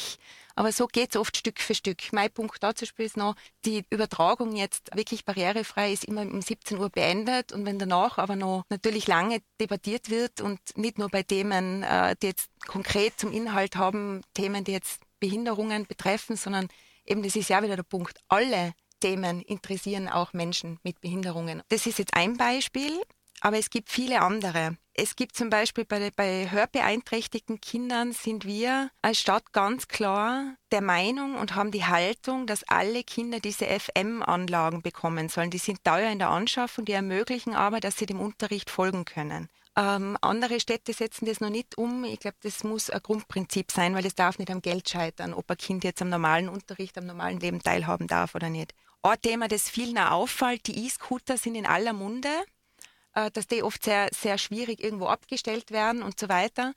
aber 0.56 0.72
so 0.72 0.88
geht 0.88 1.12
es 1.12 1.16
oft 1.16 1.36
Stück 1.38 1.60
für 1.60 1.76
Stück. 1.76 2.02
Mein 2.12 2.32
Punkt 2.32 2.62
dazu 2.62 2.86
ist 2.98 3.18
noch, 3.18 3.36
die 3.66 3.86
Übertragung 3.90 4.56
jetzt 4.56 4.96
wirklich 4.96 5.26
barrierefrei 5.26 5.92
ist 5.92 6.06
immer 6.06 6.22
um 6.22 6.42
17 6.42 6.78
Uhr 6.78 6.90
beendet 6.90 7.52
und 7.52 7.66
wenn 7.66 7.80
danach 7.80 8.18
aber 8.18 8.36
noch 8.36 8.64
natürlich 8.70 9.08
lange 9.08 9.42
debattiert 9.60 10.10
wird 10.10 10.42
und 10.42 10.60
nicht 10.76 10.98
nur 10.98 11.10
bei 11.10 11.24
Themen, 11.24 11.84
äh, 11.84 12.16
die 12.22 12.28
jetzt 12.28 12.50
konkret 12.68 13.20
zum 13.20 13.32
Inhalt 13.32 13.76
haben, 13.76 14.22
Themen, 14.34 14.64
die 14.64 14.74
jetzt 14.74 15.02
Behinderungen 15.20 15.86
betreffen, 15.86 16.36
sondern 16.36 16.68
eben 17.06 17.24
das 17.24 17.36
ist 17.36 17.50
ja 17.50 17.64
wieder 17.64 17.76
der 17.76 17.84
Punkt, 17.84 18.20
alle 18.28 18.74
Themen 19.00 19.42
interessieren 19.42 20.08
auch 20.08 20.34
Menschen 20.34 20.80
mit 20.84 21.02
Behinderungen. 21.02 21.62
Das 21.70 21.86
ist 21.86 22.00
jetzt 22.00 22.14
ein 22.14 22.38
Beispiel, 22.38 23.02
aber 23.42 23.58
es 23.58 23.70
gibt 23.70 23.90
viele 23.90 24.22
andere. 24.22 24.78
Es 24.96 25.16
gibt 25.16 25.36
zum 25.36 25.50
Beispiel 25.50 25.86
bei, 25.86 26.12
bei 26.16 26.52
hörbeeinträchtigten 26.52 27.60
Kindern 27.60 28.12
sind 28.12 28.46
wir 28.46 28.92
als 29.02 29.20
Stadt 29.20 29.52
ganz 29.52 29.88
klar 29.88 30.56
der 30.72 30.82
Meinung 30.82 31.36
und 31.36 31.56
haben 31.56 31.72
die 31.72 31.86
Haltung, 31.86 32.46
dass 32.46 32.64
alle 32.66 33.04
Kinder 33.04 33.40
diese 33.40 33.66
FM-Anlagen 33.66 34.84
bekommen 34.84 35.30
sollen. 35.30 35.50
Die 35.50 35.58
sind 35.58 35.84
teuer 35.84 36.12
in 36.12 36.20
der 36.20 36.30
Anschaffung, 36.30 36.86
die 36.86 36.92
ermöglichen 36.92 37.56
aber, 37.56 37.80
dass 37.80 37.98
sie 37.98 38.06
dem 38.06 38.20
Unterricht 38.20 38.70
folgen 38.70 39.04
können. 39.06 39.50
Ähm, 39.76 40.16
andere 40.22 40.60
Städte 40.60 40.94
setzen 40.94 41.26
das 41.26 41.42
noch 41.42 41.50
nicht 41.50 41.76
um. 41.76 42.04
Ich 42.04 42.20
glaube, 42.20 42.38
das 42.44 42.64
muss 42.64 42.92
ein 42.92 43.02
Grundprinzip 43.02 43.72
sein, 43.72 43.96
weil 43.96 44.06
es 44.06 44.14
darf 44.14 44.38
nicht 44.38 44.52
am 44.52 44.62
Geld 44.62 44.88
scheitern, 44.88 45.34
ob 45.34 45.50
ein 45.50 45.58
Kind 45.58 45.84
jetzt 45.84 46.04
am 46.04 46.10
normalen 46.10 46.50
Unterricht, 46.50 46.96
am 47.00 47.08
normalen 47.08 47.40
Leben 47.40 47.64
teilhaben 47.64 48.08
darf 48.08 48.36
oder 48.36 48.50
nicht. 48.50 48.76
Ein 49.02 49.20
Thema, 49.22 49.48
das 49.48 49.70
vielen 49.70 49.98
auffällt, 49.98 50.68
die 50.68 50.86
E-Scooter 50.86 51.38
sind 51.38 51.56
in 51.56 51.66
aller 51.66 51.94
Munde. 51.94 52.30
Äh, 53.16 53.32
dass 53.32 53.48
die 53.48 53.64
oft 53.64 53.84
sehr, 53.84 54.10
sehr 54.12 54.38
schwierig 54.38 54.84
irgendwo 54.84 55.08
abgestellt 55.08 55.72
werden 55.72 56.02
und 56.02 56.20
so 56.20 56.30
weiter. 56.30 56.74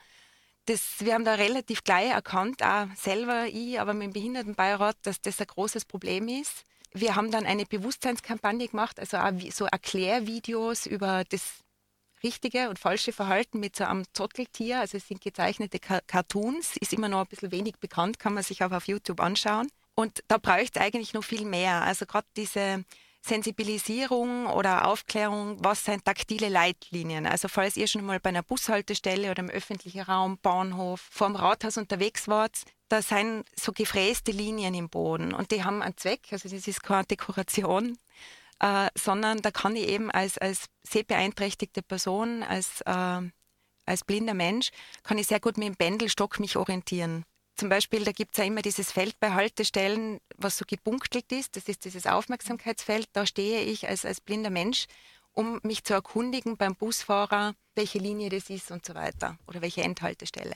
Das, 0.67 0.97
wir 0.99 1.15
haben 1.15 1.25
da 1.25 1.35
relativ 1.35 1.85
gleich 1.85 2.11
erkannt, 2.11 2.63
auch 2.63 2.89
selber 2.97 3.47
ich, 3.47 3.81
aber 3.81 3.95
mit 3.95 4.09
dem 4.09 4.13
Behindertenbeirat, 4.13 4.97
dass 5.03 5.21
das 5.21 5.41
ein 5.41 5.47
großes 5.47 5.85
Problem 5.85 6.29
ist. 6.29 6.65
Wir 6.93 7.15
haben 7.15 7.31
dann 7.31 7.47
eine 7.47 7.65
Bewusstseinskampagne 7.67 8.69
gemacht, 8.69 8.99
also 8.99 9.19
auch 9.19 9.33
so 9.53 9.67
Erklärvideos 9.67 10.87
über 10.87 11.25
das 11.29 11.61
richtige 12.23 12.69
und 12.69 12.79
falsche 12.79 13.13
Verhalten 13.13 13.61
mit 13.61 13.77
so 13.77 13.85
einem 13.85 14.05
Zotteltier. 14.13 14.81
Also 14.81 14.97
es 14.97 15.07
sind 15.07 15.21
gezeichnete 15.21 15.79
Cartoons, 15.79 16.77
ist 16.79 16.93
immer 16.93 17.09
noch 17.09 17.21
ein 17.21 17.27
bisschen 17.27 17.53
wenig 17.53 17.77
bekannt, 17.79 18.19
kann 18.19 18.35
man 18.35 18.43
sich 18.43 18.63
aber 18.63 18.79
auf 18.79 18.89
YouTube 18.89 19.21
anschauen. 19.21 19.69
Und 19.95 20.23
da 20.29 20.39
bräuchte 20.39 20.81
es 20.81 20.85
eigentlich 20.85 21.15
noch 21.15 21.25
viel 21.25 21.45
mehr. 21.45 21.83
Also 21.83 22.07
gerade 22.07 22.27
diese 22.37 22.85
Sensibilisierung 23.27 24.47
oder 24.47 24.87
Aufklärung, 24.87 25.57
was 25.61 25.85
sind 25.85 26.05
taktile 26.05 26.49
Leitlinien? 26.49 27.27
Also 27.27 27.49
falls 27.49 27.77
ihr 27.77 27.89
schon 27.89 28.05
mal 28.05 28.21
bei 28.21 28.29
einer 28.31 28.43
Bushaltestelle 28.43 29.31
oder 29.31 29.43
im 29.43 29.51
öffentlichen 29.51 30.03
Raum, 30.03 30.39
Bahnhof, 30.39 31.01
vorm 31.01 31.35
Rathaus 31.35 31.77
unterwegs 31.77 32.29
wart, 32.29 32.63
da 32.89 33.03
sind 33.03 33.45
so 33.59 33.73
gefräste 33.73 34.31
Linien 34.31 34.75
im 34.75 34.89
Boden 34.89 35.35
und 35.35 35.51
die 35.51 35.65
haben 35.65 35.83
einen 35.83 35.97
Zweck, 35.97 36.29
also 36.31 36.49
das 36.49 36.69
ist 36.69 36.83
keine 36.83 37.05
Dekoration, 37.05 37.99
äh, 38.61 38.89
sondern 38.95 39.43
da 39.43 39.51
kann 39.51 39.75
ich 39.75 39.89
eben 39.89 40.11
als, 40.11 40.39
als 40.39 40.67
sehbeeinträchtigte 40.85 41.83
Person, 41.83 42.45
als, 42.45 42.81
äh, 42.83 43.31
als 43.87 44.05
blinder 44.05 44.35
Mensch, 44.35 44.71
kann 45.03 45.19
ich 45.19 45.27
sehr 45.27 45.41
gut 45.41 45.59
mit 45.59 45.67
dem 45.67 45.77
Pendelstock 45.77 46.39
mich 46.39 46.57
orientieren. 46.57 47.25
Zum 47.57 47.71
Beispiel, 47.71 48.05
da 48.05 48.13
gibt 48.13 48.33
es 48.33 48.39
ja 48.39 48.45
immer 48.45 48.61
dieses 48.61 48.93
Feld 48.93 49.19
bei 49.19 49.33
Haltestellen, 49.33 50.21
was 50.37 50.59
so 50.59 50.65
gebunktelt 50.67 51.33
ist. 51.33 51.57
Das 51.57 51.69
ist 51.69 51.87
dieses 51.87 52.07
Aufmerksamkeitsfeld. 52.07 53.09
Da 53.15 53.25
stehe 53.25 53.63
ich 53.63 53.89
als, 53.89 54.05
als 54.05 54.21
blinder 54.21 54.51
Mensch, 54.51 54.87
um 55.33 55.61
mich 55.63 55.83
zu 55.83 55.95
erkundigen 55.95 56.59
beim 56.59 56.75
Busfahrer, 56.75 57.55
welche 57.75 57.99
Linie 57.99 58.29
das 58.29 58.51
ist 58.51 58.71
und 58.71 58.85
so 58.85 58.95
weiter 58.95 59.39
oder 59.47 59.63
welche 59.63 59.83
Endhaltestelle. 59.83 60.55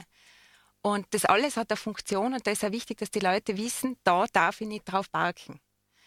Und 0.82 1.06
das 1.10 1.24
alles 1.24 1.56
hat 1.56 1.70
eine 1.70 1.76
Funktion 1.76 2.34
und 2.34 2.46
da 2.46 2.50
ist 2.50 2.62
ja 2.62 2.72
wichtig, 2.72 2.98
dass 2.98 3.10
die 3.10 3.20
Leute 3.20 3.56
wissen, 3.56 3.96
da 4.04 4.26
darf 4.32 4.60
ich 4.60 4.68
nicht 4.68 4.84
drauf 4.84 5.10
parken. 5.10 5.60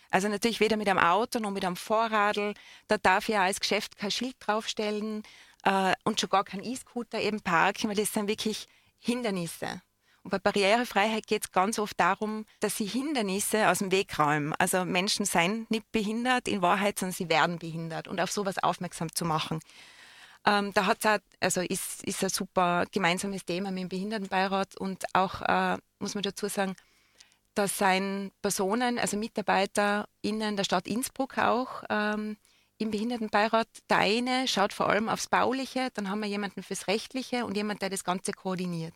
Also 0.09 0.27
natürlich 0.27 0.59
weder 0.59 0.77
mit 0.77 0.88
einem 0.88 1.00
Auto 1.00 1.39
noch 1.39 1.50
mit 1.51 1.65
einem 1.65 1.75
Vorradl. 1.75 2.53
Da 2.88 2.97
darf 3.00 3.29
ich 3.29 3.33
ja 3.33 3.43
als 3.43 3.59
Geschäft 3.59 3.97
kein 3.97 4.12
Schild 4.12 4.35
draufstellen 4.39 5.23
äh, 5.63 5.93
und 6.03 6.19
schon 6.19 6.29
gar 6.29 6.43
kein 6.43 6.63
E-Scooter 6.63 7.19
eben 7.19 7.41
parken, 7.41 7.89
weil 7.89 7.95
das 7.95 8.13
sind 8.13 8.27
wirklich 8.27 8.67
Hindernisse. 9.00 9.81
Und 10.24 10.32
bei 10.32 10.39
Barrierefreiheit 10.39 11.27
geht 11.27 11.44
es 11.44 11.51
ganz 11.51 11.77
oft 11.80 12.00
darum, 12.00 12.46
dass 12.62 12.77
sie 12.77 12.86
Hindernisse 12.86 13.70
aus 13.70 13.80
dem 13.80 13.92
Weg 13.92 14.18
räumen. 14.18 14.53
Also 14.58 14.86
Menschen 14.86 15.25
seien 15.25 15.68
nicht 15.70 15.92
behindert 15.92 16.48
in 16.48 16.62
Wahrheit, 16.62 16.98
sondern 16.98 17.13
sie 17.13 17.30
werden 17.30 17.60
behindert 17.60 18.08
und 18.08 18.22
auf 18.22 18.32
sowas 18.32 18.58
aufmerksam 18.58 19.13
zu 19.13 19.25
machen. 19.25 19.60
Ähm, 20.46 20.74
da 20.74 20.86
hat's 20.86 21.06
auch, 21.06 21.20
also 21.39 21.62
ist, 21.62 22.03
ist 22.03 22.24
ein 22.24 22.30
super 22.30 22.86
gemeinsames 22.92 23.46
Thema 23.46 23.72
mit 23.72 23.84
dem 23.84 23.89
Behindertenbeirat 23.89 24.77
und 24.77 25.03
auch, 25.13 25.42
äh, 25.42 25.77
muss 26.00 26.15
man 26.15 26.24
dazu 26.24 26.48
sagen, 26.48 26.75
da 27.56 27.68
seien 27.68 28.32
Personen, 28.42 29.00
also 29.00 29.18
MitarbeiterInnen 29.18 30.58
der 30.58 30.63
Stadt 30.63 30.88
Innsbruck 30.88 31.38
auch 31.38 31.84
ähm, 31.89 32.38
im 32.77 32.92
Behindertenbeirat. 32.92 33.68
Der 33.89 33.98
eine 33.98 34.48
schaut 34.48 34.74
vor 34.74 34.89
allem 34.89 35.08
aufs 35.08 35.27
Bauliche, 35.27 35.89
dann 35.94 36.10
haben 36.10 36.22
wir 36.22 36.27
jemanden 36.27 36.63
fürs 36.63 36.88
Rechtliche 36.88 37.46
und 37.46 37.56
jemand, 37.56 37.82
der 37.82 37.89
das 37.89 38.03
Ganze 38.03 38.32
koordiniert. 38.32 38.96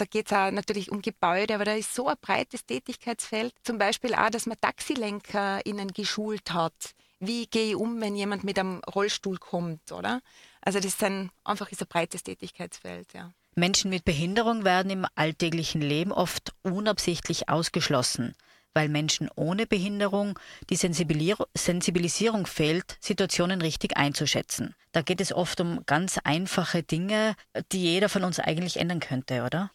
Da 0.00 0.06
geht 0.06 0.28
es 0.28 0.32
auch 0.32 0.50
natürlich 0.50 0.90
um 0.90 1.02
Gebäude, 1.02 1.54
aber 1.54 1.66
da 1.66 1.74
ist 1.74 1.94
so 1.94 2.08
ein 2.08 2.16
breites 2.22 2.64
Tätigkeitsfeld. 2.64 3.52
Zum 3.62 3.76
Beispiel 3.76 4.14
auch, 4.14 4.30
dass 4.30 4.46
man 4.46 4.58
TaxilenkerInnen 4.58 5.88
geschult 5.88 6.54
hat. 6.54 6.72
Wie 7.18 7.46
gehe 7.46 7.68
ich 7.70 7.76
um, 7.76 8.00
wenn 8.00 8.16
jemand 8.16 8.42
mit 8.42 8.58
einem 8.58 8.80
Rollstuhl 8.94 9.36
kommt, 9.36 9.92
oder? 9.92 10.22
Also 10.62 10.78
das 10.78 10.94
ist 10.94 11.04
ein, 11.04 11.30
einfach 11.44 11.70
ist 11.70 11.82
ein 11.82 11.88
breites 11.88 12.22
Tätigkeitsfeld, 12.22 13.12
ja. 13.12 13.30
Menschen 13.56 13.90
mit 13.90 14.06
Behinderung 14.06 14.64
werden 14.64 14.90
im 14.90 15.06
alltäglichen 15.16 15.82
Leben 15.82 16.12
oft 16.12 16.54
unabsichtlich 16.62 17.50
ausgeschlossen, 17.50 18.34
weil 18.72 18.88
Menschen 18.88 19.28
ohne 19.34 19.66
Behinderung 19.66 20.38
die 20.70 20.76
Sensibilisierung 20.76 22.46
fehlt, 22.46 22.96
Situationen 23.00 23.60
richtig 23.60 23.98
einzuschätzen. 23.98 24.74
Da 24.92 25.02
geht 25.02 25.20
es 25.20 25.34
oft 25.34 25.60
um 25.60 25.84
ganz 25.84 26.16
einfache 26.24 26.82
Dinge, 26.82 27.34
die 27.70 27.82
jeder 27.82 28.08
von 28.08 28.24
uns 28.24 28.40
eigentlich 28.40 28.78
ändern 28.78 29.00
könnte, 29.00 29.42
oder? 29.44 29.70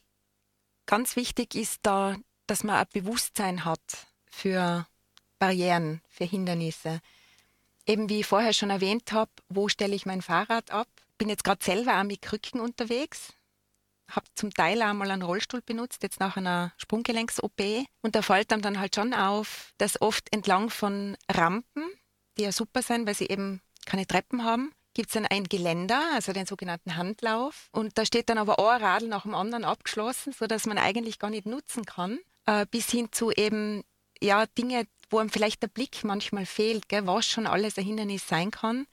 Ganz 0.86 1.16
wichtig 1.16 1.56
ist 1.56 1.80
da, 1.84 2.16
dass 2.48 2.64
man 2.64 2.76
ein 2.76 2.86
Bewusstsein 2.94 3.66
hat 3.66 3.82
für 4.30 4.88
Barrieren, 5.40 6.02
für 6.08 6.26
Hindernisse. 6.26 7.02
Eben 7.88 8.10
wie 8.10 8.22
ich 8.22 8.26
vorher 8.26 8.54
schon 8.54 8.70
erwähnt 8.70 9.12
habe, 9.12 9.32
wo 9.50 9.68
stelle 9.68 9.96
ich 9.96 10.06
mein 10.06 10.22
Fahrrad 10.22 10.72
ab? 10.72 10.88
Bin 11.18 11.30
jetzt 11.30 11.44
gerade 11.44 11.64
selber 11.64 12.00
auch 12.00 12.04
mit 12.04 12.22
Krücken 12.22 12.60
unterwegs, 12.60 13.34
habe 14.10 14.28
zum 14.36 14.54
Teil 14.54 14.82
auch 14.82 14.94
mal 14.94 15.10
einen 15.10 15.22
Rollstuhl 15.22 15.62
benutzt, 15.62 16.04
jetzt 16.04 16.20
nach 16.20 16.38
einer 16.38 16.74
Sprunggelenks-OP. 16.78 17.86
Und 18.02 18.16
da 18.16 18.22
fällt 18.22 18.52
einem 18.52 18.62
dann 18.62 18.80
halt 18.80 18.96
schon 18.96 19.14
auf, 19.14 19.74
dass 19.78 20.02
oft 20.02 20.32
entlang 20.34 20.70
von 20.70 21.18
Rampen, 21.32 21.90
die 22.38 22.44
ja 22.44 22.52
super 22.52 22.82
sind, 22.82 23.08
weil 23.08 23.16
sie 23.16 23.28
eben 23.28 23.62
keine 23.86 24.06
Treppen 24.06 24.44
haben, 24.44 24.72
gibt 24.96 25.10
es 25.10 25.14
dann 25.14 25.28
ein 25.28 25.44
Geländer, 25.44 26.02
also 26.14 26.34
den 26.34 26.48
sogenannten 26.48 26.96
Handlauf. 26.96 27.70
Und 27.72 27.98
da 27.98 28.06
steht 28.06 28.30
dann 28.30 28.40
aber 28.40 28.58
ein 28.58 28.82
Radl 28.82 29.08
nach 29.08 29.24
dem 29.24 29.36
anderen 29.36 29.66
abgeschlossen, 29.66 30.34
sodass 30.34 30.66
man 30.66 30.80
eigentlich 30.80 31.20
gar 31.20 31.30
nicht 31.30 31.46
nutzen 31.46 31.86
kann. 31.86 32.18
Äh, 32.48 32.66
bis 32.72 32.90
hin 32.90 33.10
zu 33.12 33.32
eben 33.32 33.84
ja, 34.22 34.46
Dinge, 34.46 34.88
wo 35.10 35.20
einem 35.20 35.30
vielleicht 35.30 35.62
der 35.62 35.68
Blick 35.68 36.04
manchmal 36.04 36.46
fehlt, 36.46 36.90
gell, 36.90 37.06
was 37.06 37.28
schon 37.28 37.46
alles 37.46 37.78
ein 37.78 37.86
Hindernis 37.86 38.28
sein 38.28 38.50
kann. 38.50 38.88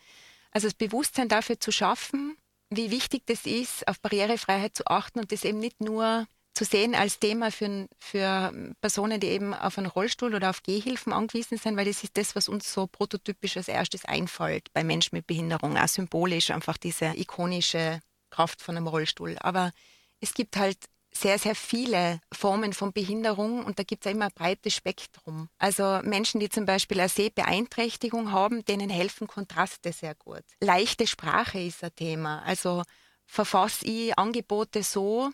Also 0.50 0.66
das 0.66 0.75
Bewusstsein 0.75 1.28
dafür 1.28 1.59
zu 1.59 1.73
schaffen, 1.73 2.37
wie 2.68 2.90
wichtig 2.90 3.23
das 3.26 3.47
ist, 3.47 3.87
auf 3.87 4.00
Barrierefreiheit 4.00 4.76
zu 4.76 4.87
achten 4.87 5.21
und 5.21 5.32
das 5.32 5.44
eben 5.44 5.59
nicht 5.59 5.80
nur 5.80 6.26
zu 6.54 6.64
sehen 6.64 6.94
als 6.94 7.18
Thema 7.18 7.50
für, 7.50 7.88
für 7.99 8.75
Personen, 8.80 9.21
die 9.21 9.28
eben 9.28 9.54
auf 9.54 9.78
einen 9.78 9.87
Rollstuhl 9.87 10.35
oder 10.35 10.50
auf 10.50 10.62
Gehhilfen 10.62 11.12
angewiesen 11.12 11.59
sind, 11.59 11.76
weil 11.76 11.87
das 11.87 12.04
ist 12.04 12.16
das, 12.16 12.37
was 12.37 12.49
uns 12.49 12.73
so 12.73 12.87
prototypisch 12.87 13.56
als 13.56 13.68
erstes 13.68 14.04
einfällt 14.04 14.73
bei 14.73 14.85
Menschen 14.85 15.16
mit 15.16 15.26
Behinderung, 15.26 15.76
auch 15.78 15.88
symbolisch 15.88 16.50
einfach 16.50 16.76
diese 16.76 17.16
ikonische 17.16 18.00
Kraft 18.30 18.61
von 18.61 18.76
einem 18.76 18.87
Rollstuhl. 18.87 19.37
Aber 19.40 19.73
es 20.21 20.35
gibt 20.35 20.56
halt 20.56 20.78
sehr, 21.14 21.38
sehr 21.38 21.54
viele 21.54 22.21
Formen 22.32 22.73
von 22.73 22.92
Behinderung 22.92 23.64
und 23.64 23.78
da 23.78 23.82
gibt 23.82 24.06
es 24.06 24.12
immer 24.12 24.26
ein 24.26 24.32
breites 24.35 24.75
Spektrum. 24.75 25.49
Also 25.59 26.00
Menschen, 26.02 26.40
die 26.40 26.49
zum 26.49 26.64
Beispiel 26.64 27.00
eine 27.00 27.09
Sehbeeinträchtigung 27.09 28.32
haben, 28.32 28.64
denen 28.64 28.88
helfen 28.88 29.26
Kontraste 29.26 29.92
sehr 29.92 30.14
gut. 30.14 30.42
Leichte 30.61 31.06
Sprache 31.06 31.61
ist 31.61 31.85
ein 31.85 31.94
Thema. 31.94 32.42
Also 32.44 32.82
verfasse 33.26 33.85
ich 33.85 34.18
Angebote 34.18 34.82
so, 34.82 35.30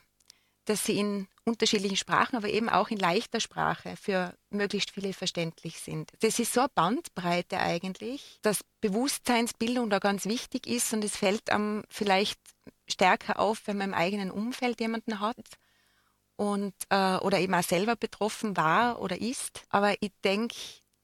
dass 0.68 0.84
sie 0.84 0.98
in 0.98 1.28
unterschiedlichen 1.44 1.96
Sprachen, 1.96 2.36
aber 2.36 2.48
eben 2.48 2.68
auch 2.68 2.90
in 2.90 2.98
leichter 2.98 3.40
Sprache 3.40 3.96
für 3.96 4.34
möglichst 4.50 4.90
viele 4.90 5.14
verständlich 5.14 5.80
sind. 5.80 6.12
Das 6.20 6.38
ist 6.38 6.52
so 6.52 6.60
eine 6.60 6.68
Bandbreite 6.74 7.58
eigentlich, 7.58 8.38
dass 8.42 8.60
Bewusstseinsbildung 8.82 9.88
da 9.88 9.98
ganz 9.98 10.26
wichtig 10.26 10.66
ist 10.66 10.92
und 10.92 11.02
es 11.04 11.16
fällt 11.16 11.50
einem 11.50 11.84
vielleicht 11.88 12.38
stärker 12.86 13.38
auf, 13.38 13.62
wenn 13.66 13.78
man 13.78 13.88
im 13.88 13.94
eigenen 13.94 14.30
Umfeld 14.30 14.78
jemanden 14.80 15.20
hat 15.20 15.36
und 16.36 16.74
äh, 16.90 17.16
oder 17.16 17.38
eben 17.38 17.54
auch 17.54 17.62
selber 17.62 17.96
betroffen 17.96 18.56
war 18.56 19.00
oder 19.00 19.18
ist. 19.18 19.62
Aber 19.70 19.94
ich 20.00 20.12
denke, 20.22 20.54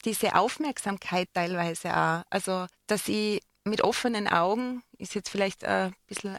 diese 0.05 0.35
Aufmerksamkeit 0.35 1.29
teilweise 1.33 1.97
auch, 1.97 2.23
also 2.29 2.67
dass 2.87 3.09
ich 3.09 3.41
mit 3.65 3.83
offenen 3.83 4.29
Augen, 4.29 4.83
ist 4.99 5.15
jetzt 5.15 5.31
vielleicht 5.31 5.65
ein 5.65 5.95
bisschen 6.07 6.39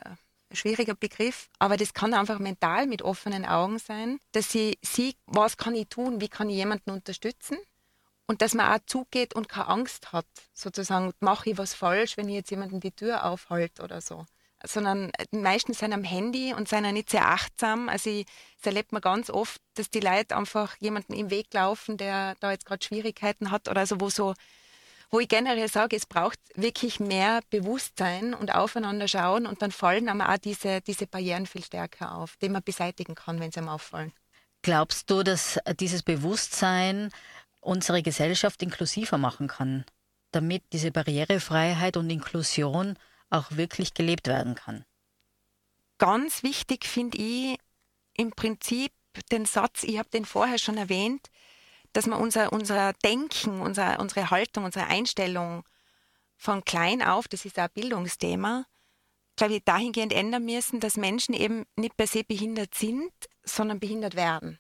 schwieriger 0.56 0.96
Begriff, 0.96 1.50
aber 1.60 1.78
das 1.78 1.94
kann 1.94 2.14
einfach 2.14 2.40
mental 2.40 2.88
mit 2.88 3.02
offenen 3.02 3.46
Augen 3.46 3.80
sein, 3.80 4.20
dass 4.32 4.52
sie 4.52 4.78
sieht, 4.82 5.18
was 5.26 5.58
kann 5.58 5.76
ich 5.76 5.88
tun, 5.88 6.22
wie 6.22 6.30
kann 6.30 6.50
ich 6.50 6.56
jemanden 6.56 6.92
unterstützen 6.92 7.58
und 8.28 8.42
dass 8.42 8.54
man 8.54 8.74
auch 8.74 8.84
zugeht 8.86 9.36
und 9.36 9.50
keine 9.50 9.68
Angst 9.68 10.12
hat, 10.12 10.26
sozusagen, 10.54 11.14
mache 11.20 11.52
ich 11.52 11.58
was 11.58 11.74
falsch, 11.74 12.18
wenn 12.18 12.30
ich 12.30 12.36
jetzt 12.36 12.52
jemanden 12.52 12.80
die 12.80 12.92
Tür 12.92 13.26
aufhalte 13.26 13.84
oder 13.84 14.02
so 14.02 14.26
sondern 14.68 15.12
die 15.32 15.38
meisten 15.38 15.74
sind 15.74 15.94
am 15.94 16.04
Handy 16.04 16.54
und 16.54 16.68
sind 16.68 16.86
auch 16.86 16.92
nicht 16.92 17.10
sehr 17.10 17.28
achtsam. 17.28 17.90
Also 17.90 18.10
ich, 18.10 18.26
das 18.58 18.68
erlebt 18.68 18.92
man 18.92 19.02
ganz 19.02 19.30
oft, 19.30 19.62
dass 19.76 19.90
die 19.90 20.00
Leute 20.00 20.36
einfach 20.36 20.76
jemanden 20.78 21.14
im 21.14 21.30
Weg 21.30 21.54
laufen, 21.54 21.98
der 21.98 22.36
da 22.40 22.52
jetzt 22.52 22.66
gerade 22.66 22.84
Schwierigkeiten 22.84 23.52
hat 23.52 23.68
oder 23.68 23.86
so, 23.86 24.00
wo 24.00 24.10
so 24.10 24.34
wo 25.16 25.22
ich 25.22 25.30
generell 25.30 25.70
sage, 25.70 25.96
es 25.96 26.06
braucht 26.06 26.38
wirklich 26.56 27.00
mehr 27.00 27.40
Bewusstsein 27.50 28.34
und 28.34 28.54
aufeinander 28.54 29.08
schauen 29.08 29.48
und 29.48 29.62
dann 29.62 29.72
fallen 29.72 30.10
aber 30.10 30.30
auch 30.30 30.38
diese, 30.38 30.82
diese 30.82 31.08
Barrieren 31.08 31.46
viel 31.46 31.64
stärker 31.64 32.16
auf, 32.16 32.36
die 32.42 32.50
man 32.50 32.62
beseitigen 32.62 33.16
kann, 33.16 33.40
wenn 33.40 33.50
sie 33.50 33.60
einem 33.60 33.70
auffallen. 33.70 34.12
Glaubst 34.62 35.10
du, 35.10 35.24
dass 35.24 35.58
dieses 35.80 36.04
Bewusstsein 36.04 37.12
unsere 37.62 38.04
Gesellschaft 38.04 38.62
inklusiver 38.62 39.18
machen 39.18 39.48
kann, 39.48 39.86
damit 40.32 40.64
diese 40.74 40.92
Barrierefreiheit 40.92 41.96
und 41.96 42.10
Inklusion 42.10 43.00
auch 43.30 43.52
wirklich 43.52 43.94
gelebt 43.94 44.28
werden 44.28 44.56
kann. 44.56 44.84
Ganz 45.98 46.44
wichtig 46.44 46.84
finde 46.84 47.18
ich 47.18 47.58
im 48.18 48.32
Prinzip 48.32 48.92
den 49.32 49.46
Satz, 49.46 49.84
ich 49.84 49.98
habe 49.98 50.10
den 50.10 50.26
vorher 50.26 50.58
schon 50.58 50.76
erwähnt, 50.76 51.30
dass 51.96 52.08
wir 52.08 52.20
unser, 52.20 52.52
unser 52.52 52.94
Denken, 52.94 53.62
unser, 53.62 54.00
unsere 54.00 54.30
Haltung, 54.30 54.66
unsere 54.66 54.88
Einstellung 54.88 55.64
von 56.38 56.64
klein 56.66 57.02
auf, 57.02 57.28
das 57.28 57.46
ist 57.46 57.58
auch 57.58 57.64
ein 57.64 57.70
Bildungsthema, 57.74 58.66
glaube 59.36 59.56
ich, 59.56 59.64
dahingehend 59.64 60.14
ändern 60.14 60.46
müssen, 60.46 60.80
dass 60.80 60.98
Menschen 60.98 61.34
eben 61.34 61.66
nicht 61.76 61.98
per 61.98 62.08
se 62.08 62.24
behindert 62.24 62.76
sind, 62.76 63.12
sondern 63.44 63.80
behindert 63.80 64.16
werden. 64.16 64.60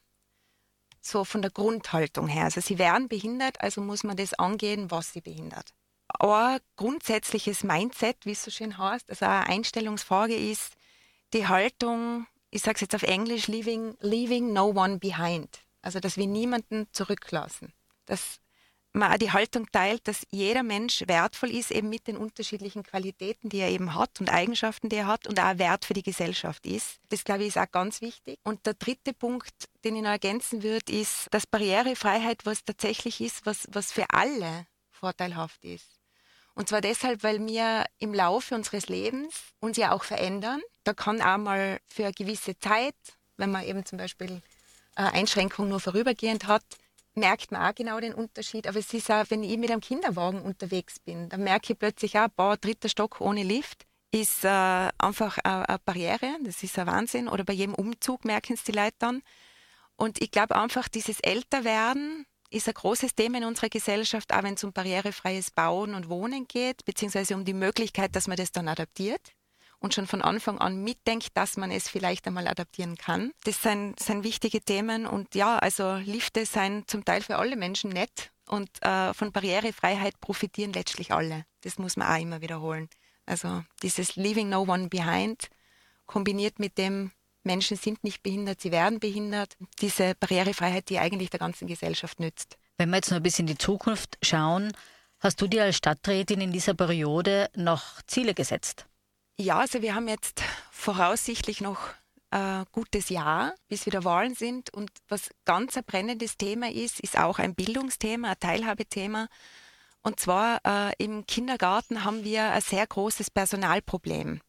So 1.01 1.23
von 1.23 1.41
der 1.41 1.51
Grundhaltung 1.51 2.27
her. 2.27 2.45
Also 2.45 2.61
sie 2.61 2.79
werden 2.79 3.07
behindert, 3.07 3.61
also 3.61 3.81
muss 3.81 4.03
man 4.03 4.17
das 4.17 4.33
angehen, 4.33 4.89
was 4.89 5.13
sie 5.13 5.21
behindert 5.21 5.73
ein 6.19 6.59
grundsätzliches 6.75 7.63
Mindset, 7.63 8.25
wie 8.25 8.31
es 8.31 8.43
so 8.43 8.51
schön 8.51 8.77
heißt, 8.77 9.09
also 9.09 9.25
eine 9.25 9.47
Einstellungsfrage 9.47 10.35
ist 10.35 10.73
die 11.33 11.47
Haltung, 11.47 12.27
ich 12.51 12.61
sage 12.61 12.75
es 12.75 12.81
jetzt 12.81 12.95
auf 12.95 13.03
Englisch, 13.03 13.47
leaving, 13.47 13.95
leaving 13.99 14.53
no 14.53 14.67
one 14.67 14.97
behind. 14.99 15.64
Also, 15.85 15.99
dass 15.99 16.17
wir 16.17 16.25
niemanden 16.25 16.87
zurücklassen. 16.93 17.71
Dass 18.07 18.39
man 18.91 19.11
auch 19.11 19.17
die 19.17 19.31
Haltung 19.31 19.71
teilt, 19.71 20.07
dass 20.07 20.25
jeder 20.31 20.63
Mensch 20.63 21.03
wertvoll 21.05 21.51
ist, 21.51 21.69
eben 21.69 21.89
mit 21.89 22.07
den 22.07 22.17
unterschiedlichen 22.17 22.81
Qualitäten, 22.81 23.49
die 23.49 23.59
er 23.59 23.69
eben 23.69 23.93
hat 23.93 24.19
und 24.19 24.29
Eigenschaften, 24.29 24.89
die 24.89 24.95
er 24.95 25.05
hat 25.05 25.27
und 25.27 25.39
auch 25.39 25.59
Wert 25.59 25.85
für 25.85 25.93
die 25.93 26.01
Gesellschaft 26.01 26.65
ist. 26.65 26.99
Das, 27.09 27.23
glaube 27.23 27.43
ich, 27.43 27.49
ist 27.49 27.59
auch 27.59 27.69
ganz 27.69 28.01
wichtig. 28.01 28.39
Und 28.43 28.65
der 28.65 28.73
dritte 28.73 29.13
Punkt, 29.13 29.53
den 29.83 29.95
ich 29.95 30.01
noch 30.01 30.09
ergänzen 30.09 30.63
würde, 30.63 30.91
ist, 30.91 31.27
dass 31.29 31.45
Barrierefreiheit 31.45 32.47
was 32.47 32.65
tatsächlich 32.65 33.21
ist, 33.21 33.45
was, 33.45 33.67
was 33.69 33.91
für 33.91 34.05
alle 34.09 34.65
vorteilhaft 34.89 35.63
ist. 35.63 35.99
Und 36.55 36.67
zwar 36.67 36.81
deshalb, 36.81 37.21
weil 37.21 37.45
wir 37.45 37.85
im 37.99 38.11
Laufe 38.11 38.55
unseres 38.55 38.87
Lebens 38.87 39.35
uns 39.59 39.77
ja 39.77 39.91
auch 39.91 40.03
verändern. 40.03 40.61
Da 40.83 40.95
kann 40.95 41.21
auch 41.21 41.37
mal 41.37 41.79
für 41.87 42.05
eine 42.05 42.13
gewisse 42.13 42.57
Zeit, 42.57 42.95
wenn 43.37 43.51
man 43.51 43.65
eben 43.65 43.85
zum 43.85 43.99
Beispiel 43.99 44.41
Einschränkung 45.03 45.69
nur 45.69 45.79
vorübergehend 45.79 46.47
hat, 46.47 46.63
merkt 47.15 47.51
man 47.51 47.61
auch 47.61 47.75
genau 47.75 47.99
den 47.99 48.13
Unterschied. 48.13 48.67
Aber 48.67 48.79
es 48.79 48.93
ist 48.93 49.09
auch, 49.11 49.25
wenn 49.29 49.43
ich 49.43 49.57
mit 49.57 49.71
einem 49.71 49.81
Kinderwagen 49.81 50.41
unterwegs 50.41 50.99
bin, 50.99 51.29
dann 51.29 51.43
merke 51.43 51.73
ich 51.73 51.79
plötzlich 51.79 52.17
auch, 52.17 52.27
boah, 52.35 52.57
dritter 52.57 52.89
Stock 52.89 53.21
ohne 53.21 53.43
Lift 53.43 53.85
ist 54.11 54.45
äh, 54.45 54.89
einfach 54.97 55.37
eine 55.43 55.79
Barriere. 55.83 56.37
Das 56.43 56.63
ist 56.63 56.79
ein 56.79 56.87
Wahnsinn. 56.87 57.27
Oder 57.27 57.43
bei 57.43 57.53
jedem 57.53 57.75
Umzug 57.75 58.25
merken 58.25 58.53
es 58.53 58.63
die 58.63 58.71
Leute 58.71 58.95
dann. 58.99 59.21
Und 59.97 60.21
ich 60.21 60.31
glaube 60.31 60.55
einfach, 60.55 60.87
dieses 60.87 61.19
Älterwerden 61.19 62.25
ist 62.49 62.67
ein 62.67 62.73
großes 62.73 63.15
Thema 63.15 63.39
in 63.39 63.45
unserer 63.45 63.69
Gesellschaft, 63.69 64.33
auch 64.33 64.43
wenn 64.43 64.53
es 64.53 64.63
um 64.63 64.71
barrierefreies 64.71 65.51
Bauen 65.51 65.95
und 65.95 66.09
Wohnen 66.09 66.47
geht, 66.47 66.85
beziehungsweise 66.85 67.35
um 67.35 67.43
die 67.43 67.53
Möglichkeit, 67.53 68.15
dass 68.15 68.27
man 68.27 68.37
das 68.37 68.51
dann 68.51 68.67
adaptiert 68.67 69.34
und 69.79 69.93
schon 69.93 70.07
von 70.07 70.21
Anfang 70.21 70.57
an 70.57 70.83
mitdenkt, 70.83 71.29
dass 71.35 71.57
man 71.57 71.71
es 71.71 71.89
vielleicht 71.89 72.27
einmal 72.27 72.47
adaptieren 72.47 72.97
kann. 72.97 73.31
Das 73.43 73.61
sind, 73.61 73.99
sind 73.99 74.23
wichtige 74.23 74.61
Themen 74.61 75.05
und 75.05 75.35
ja, 75.35 75.57
also 75.57 75.95
Lifte 75.95 76.45
sind 76.45 76.89
zum 76.89 77.05
Teil 77.05 77.21
für 77.21 77.37
alle 77.37 77.55
Menschen 77.55 77.91
nett 77.91 78.31
und 78.47 78.69
äh, 78.81 79.13
von 79.13 79.31
Barrierefreiheit 79.31 80.19
profitieren 80.21 80.73
letztlich 80.73 81.11
alle. 81.11 81.45
Das 81.61 81.77
muss 81.77 81.97
man 81.97 82.07
auch 82.07 82.21
immer 82.21 82.41
wiederholen. 82.41 82.89
Also 83.25 83.63
dieses 83.81 84.15
Leaving 84.15 84.49
No 84.49 84.61
One 84.61 84.87
Behind 84.87 85.49
kombiniert 86.05 86.59
mit 86.59 86.77
dem 86.77 87.11
Menschen 87.43 87.77
sind 87.77 88.03
nicht 88.03 88.23
behindert, 88.23 88.61
sie 88.61 88.71
werden 88.71 88.99
behindert. 88.99 89.55
Diese 89.79 90.15
Barrierefreiheit, 90.15 90.89
die 90.89 90.99
eigentlich 90.99 91.29
der 91.29 91.39
ganzen 91.39 91.67
Gesellschaft 91.67 92.19
nützt. 92.19 92.57
Wenn 92.77 92.89
wir 92.89 92.97
jetzt 92.97 93.11
noch 93.11 93.17
ein 93.17 93.23
bisschen 93.23 93.47
in 93.47 93.53
die 93.53 93.57
Zukunft 93.57 94.17
schauen, 94.23 94.73
hast 95.19 95.41
du 95.41 95.47
dir 95.47 95.63
als 95.63 95.77
Stadträtin 95.77 96.41
in 96.41 96.51
dieser 96.51 96.73
Periode 96.73 97.49
noch 97.55 98.01
Ziele 98.07 98.33
gesetzt? 98.33 98.87
Ja, 99.37 99.59
also 99.59 99.81
wir 99.81 99.95
haben 99.95 100.07
jetzt 100.07 100.41
voraussichtlich 100.71 101.59
noch 101.59 101.79
ein 102.29 102.65
gutes 102.71 103.09
Jahr, 103.09 103.53
bis 103.67 103.85
wieder 103.85 104.03
Wahlen 104.03 104.33
sind. 104.33 104.73
Und 104.73 104.91
was 105.09 105.29
ganz 105.43 105.75
ein 105.77 105.83
brennendes 105.83 106.37
Thema 106.37 106.71
ist, 106.71 106.99
ist 107.01 107.17
auch 107.17 107.39
ein 107.39 107.53
Bildungsthema, 107.53 108.29
ein 108.29 108.39
Teilhabethema. 108.39 109.27
Und 110.01 110.19
zwar 110.19 110.59
äh, 110.63 110.93
im 111.03 111.25
Kindergarten 111.25 112.03
haben 112.03 112.23
wir 112.23 112.51
ein 112.51 112.61
sehr 112.61 112.85
großes 112.85 113.31
Personalproblem. 113.31 114.39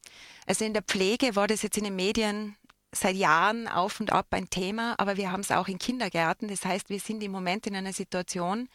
Also 0.46 0.64
in 0.64 0.74
der 0.74 0.82
Pflege 0.82 1.34
war 1.34 1.46
das 1.46 1.62
jetzt 1.62 1.78
in 1.78 1.84
den 1.84 1.96
Medien 1.96 2.56
seit 2.92 3.16
Jahren 3.16 3.66
auf 3.66 3.98
und 3.98 4.12
ab 4.12 4.26
ein 4.30 4.50
Thema, 4.50 4.94
aber 4.98 5.16
wir 5.16 5.32
haben 5.32 5.40
es 5.40 5.50
auch 5.50 5.66
in 5.66 5.78
Kindergärten. 5.78 6.48
Das 6.48 6.64
heißt, 6.64 6.90
wir 6.90 7.00
sind 7.00 7.22
im 7.22 7.32
Moment 7.32 7.66
in 7.66 7.74
einer 7.74 7.92
Situation, 7.92 8.68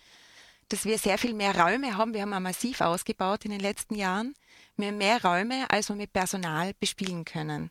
dass 0.69 0.85
wir 0.85 0.97
sehr 0.97 1.17
viel 1.17 1.33
mehr 1.33 1.57
Räume 1.57 1.97
haben. 1.97 2.13
Wir 2.13 2.21
haben 2.21 2.33
auch 2.33 2.39
massiv 2.39 2.81
ausgebaut 2.81 3.45
in 3.45 3.51
den 3.51 3.59
letzten 3.59 3.95
Jahren. 3.95 4.33
Wir 4.77 4.91
mehr 4.91 5.23
Räume, 5.23 5.69
als 5.69 5.89
wir 5.89 5.95
mit 5.95 6.13
Personal 6.13 6.73
bespielen 6.79 7.25
können. 7.25 7.69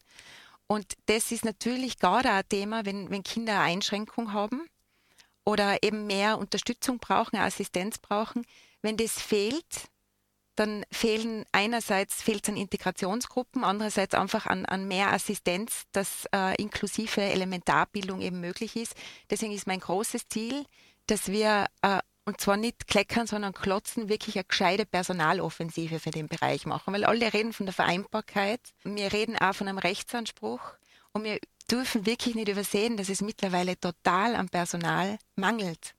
Und 0.67 0.95
das 1.07 1.33
ist 1.33 1.45
natürlich 1.45 1.99
gerade 1.99 2.31
ein 2.31 2.49
Thema, 2.49 2.85
wenn, 2.85 3.11
wenn 3.11 3.25
Kinder 3.25 3.55
eine 3.55 3.73
Einschränkung 3.73 4.33
haben 4.33 4.69
oder 5.45 5.83
eben 5.83 6.07
mehr 6.07 6.39
Unterstützung 6.39 6.99
brauchen, 6.99 7.37
Assistenz 7.37 7.99
brauchen. 7.99 8.47
Wenn 8.81 8.97
das 8.97 9.21
fehlt, 9.21 9.89
dann 10.55 10.85
fehlen 10.93 11.45
einerseits 11.53 12.23
fehlt 12.23 12.49
an 12.49 12.57
Integrationsgruppen, 12.57 13.65
andererseits 13.65 14.15
einfach 14.15 14.47
an, 14.47 14.67
an 14.67 14.87
mehr 14.87 15.13
Assistenz, 15.13 15.85
dass 15.93 16.27
äh, 16.35 16.55
inklusive 16.61 17.23
Elementarbildung 17.23 18.21
eben 18.21 18.41
möglich 18.41 18.77
ist. 18.77 18.95
Deswegen 19.31 19.53
ist 19.53 19.67
mein 19.67 19.81
großes 19.81 20.29
Ziel, 20.29 20.67
dass 21.07 21.29
wir 21.29 21.67
äh, 21.83 22.01
und 22.31 22.41
zwar 22.41 22.57
nicht 22.57 22.87
kleckern, 22.87 23.27
sondern 23.27 23.53
klotzen, 23.53 24.09
wirklich 24.09 24.37
eine 24.37 24.45
gescheite 24.45 24.87
Personaloffensive 24.87 25.99
für 25.99 26.13
den 26.13 26.29
Bereich 26.29 26.65
machen. 26.65 26.95
Weil 26.95 27.05
alle 27.05 27.33
reden 27.33 27.53
von 27.53 27.67
der 27.67 27.73
Vereinbarkeit, 27.73 28.61
wir 28.85 29.13
reden 29.13 29.37
auch 29.37 29.53
von 29.53 29.67
einem 29.67 29.79
Rechtsanspruch. 29.79 30.61
Und 31.13 31.25
wir 31.25 31.41
dürfen 31.69 32.07
wirklich 32.07 32.37
nicht 32.37 32.49
übersehen, 32.49 32.97
dass 32.97 33.09
es 33.09 33.21
mittlerweile 33.21 33.81
total 33.81 34.37
am 34.37 34.49
Personal 34.49 35.19
mangelt. 35.35 35.97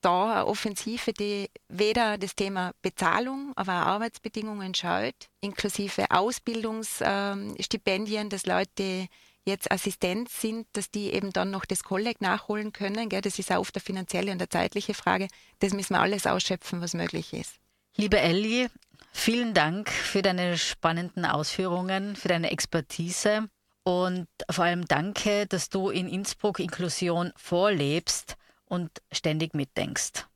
Da 0.00 0.32
eine 0.32 0.46
Offensive, 0.46 1.12
die 1.12 1.50
weder 1.68 2.18
das 2.18 2.36
Thema 2.36 2.70
Bezahlung, 2.82 3.52
aber 3.56 3.82
auch 3.82 3.86
Arbeitsbedingungen 3.86 4.72
schaut, 4.72 5.28
inklusive 5.40 6.12
Ausbildungsstipendien, 6.12 8.30
dass 8.30 8.46
Leute 8.46 9.08
jetzt 9.48 9.70
Assistent 9.72 10.28
sind, 10.28 10.66
dass 10.74 10.90
die 10.90 11.12
eben 11.12 11.32
dann 11.32 11.50
noch 11.50 11.64
das 11.64 11.82
Kolleg 11.82 12.20
nachholen 12.20 12.72
können. 12.72 13.08
Gell? 13.08 13.20
Das 13.20 13.38
ist 13.38 13.50
auch 13.50 13.58
oft 13.58 13.74
eine 13.74 13.82
finanzielle 13.82 14.30
und 14.30 14.38
eine 14.38 14.48
zeitliche 14.48 14.94
Frage. 14.94 15.28
Das 15.58 15.72
müssen 15.72 15.94
wir 15.94 16.00
alles 16.00 16.26
ausschöpfen, 16.26 16.80
was 16.80 16.94
möglich 16.94 17.32
ist. 17.32 17.54
Liebe 17.96 18.20
Ellie, 18.20 18.70
vielen 19.12 19.54
Dank 19.54 19.90
für 19.90 20.22
deine 20.22 20.56
spannenden 20.56 21.24
Ausführungen, 21.24 22.14
für 22.14 22.28
deine 22.28 22.50
Expertise 22.52 23.48
und 23.82 24.28
vor 24.50 24.64
allem 24.64 24.84
danke, 24.86 25.46
dass 25.46 25.68
du 25.68 25.90
in 25.90 26.08
Innsbruck 26.08 26.60
Inklusion 26.60 27.32
vorlebst 27.36 28.36
und 28.66 28.90
ständig 29.10 29.54
mitdenkst. 29.54 30.26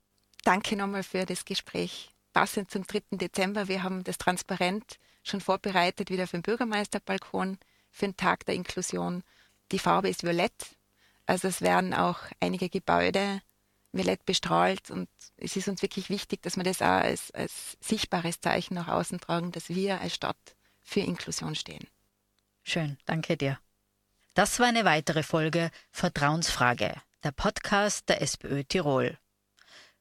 Danke 0.43 0.75
nochmal 0.75 1.03
für 1.03 1.25
das 1.25 1.45
Gespräch. 1.45 2.11
Passend 2.33 2.71
zum 2.71 2.87
3. 2.87 3.03
Dezember. 3.13 3.69
Wir 3.69 3.83
haben 3.83 4.05
das 4.05 4.19
transparent 4.19 4.99
schon 5.23 5.41
vorbereitet, 5.41 6.11
wieder 6.11 6.27
für 6.27 6.39
den 6.39 6.43
Bürgermeisterbalkon, 6.43 7.59
für 7.93 8.07
den 8.07 8.17
Tag 8.17 8.45
der 8.47 8.57
Inklusion. 8.57 9.23
Die 9.71 9.79
Farbe 9.79 10.09
ist 10.09 10.25
violett. 10.25 10.77
Also 11.27 11.47
es 11.47 11.61
werden 11.61 11.95
auch 11.95 12.19
einige 12.41 12.69
Gebäude 12.69 13.41
violett 13.93 14.25
bestrahlt 14.25 14.91
und 14.91 15.09
es 15.37 15.55
ist 15.55 15.69
uns 15.69 15.83
wirklich 15.83 16.09
wichtig, 16.09 16.43
dass 16.43 16.57
wir 16.57 16.65
das 16.65 16.83
auch 16.83 16.87
als, 16.87 17.31
als 17.33 17.77
sichtbares 17.81 18.41
Zeichen 18.41 18.75
nach 18.75 18.89
außen 18.89 19.21
tragen, 19.21 19.53
dass 19.53 19.69
wir 19.69 20.01
als 20.01 20.15
Stadt 20.15 20.57
für 20.81 21.01
Inklusion 21.01 21.55
stehen. 21.55 21.87
Schön, 22.65 22.97
danke 23.05 23.37
dir. 23.37 23.59
Das 24.35 24.59
war 24.59 24.67
eine 24.67 24.85
weitere 24.85 25.23
Folge 25.23 25.71
Vertrauensfrage 25.91 26.95
der 27.23 27.33
Podcast 27.33 28.09
der 28.09 28.21
SPÖ 28.21 28.65
Tirol. 28.65 29.17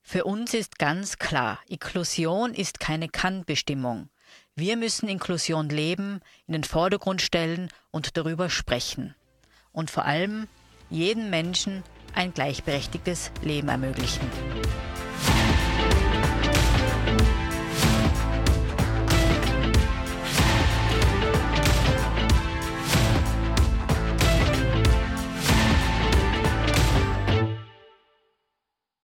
Für 0.02 0.24
uns 0.24 0.54
ist 0.56 0.80
ganz 0.80 1.18
klar, 1.18 1.60
Inklusion 1.68 2.54
ist 2.54 2.80
keine 2.80 3.10
Kannbestimmung. 3.10 4.10
Wir 4.56 4.78
müssen 4.78 5.10
Inklusion 5.10 5.70
leben, 5.70 6.22
in 6.48 6.54
den 6.54 6.64
Vordergrund 6.64 7.22
stellen 7.22 7.70
und 7.92 8.18
darüber 8.18 8.50
sprechen. 8.50 9.16
Und 9.72 9.90
vor 9.90 10.06
allem 10.06 10.48
jedem 10.90 11.30
Menschen 11.30 11.84
ein 12.14 12.34
gleichberechtigtes 12.34 13.32
Leben 13.44 13.70
ermöglichen. 13.70 14.30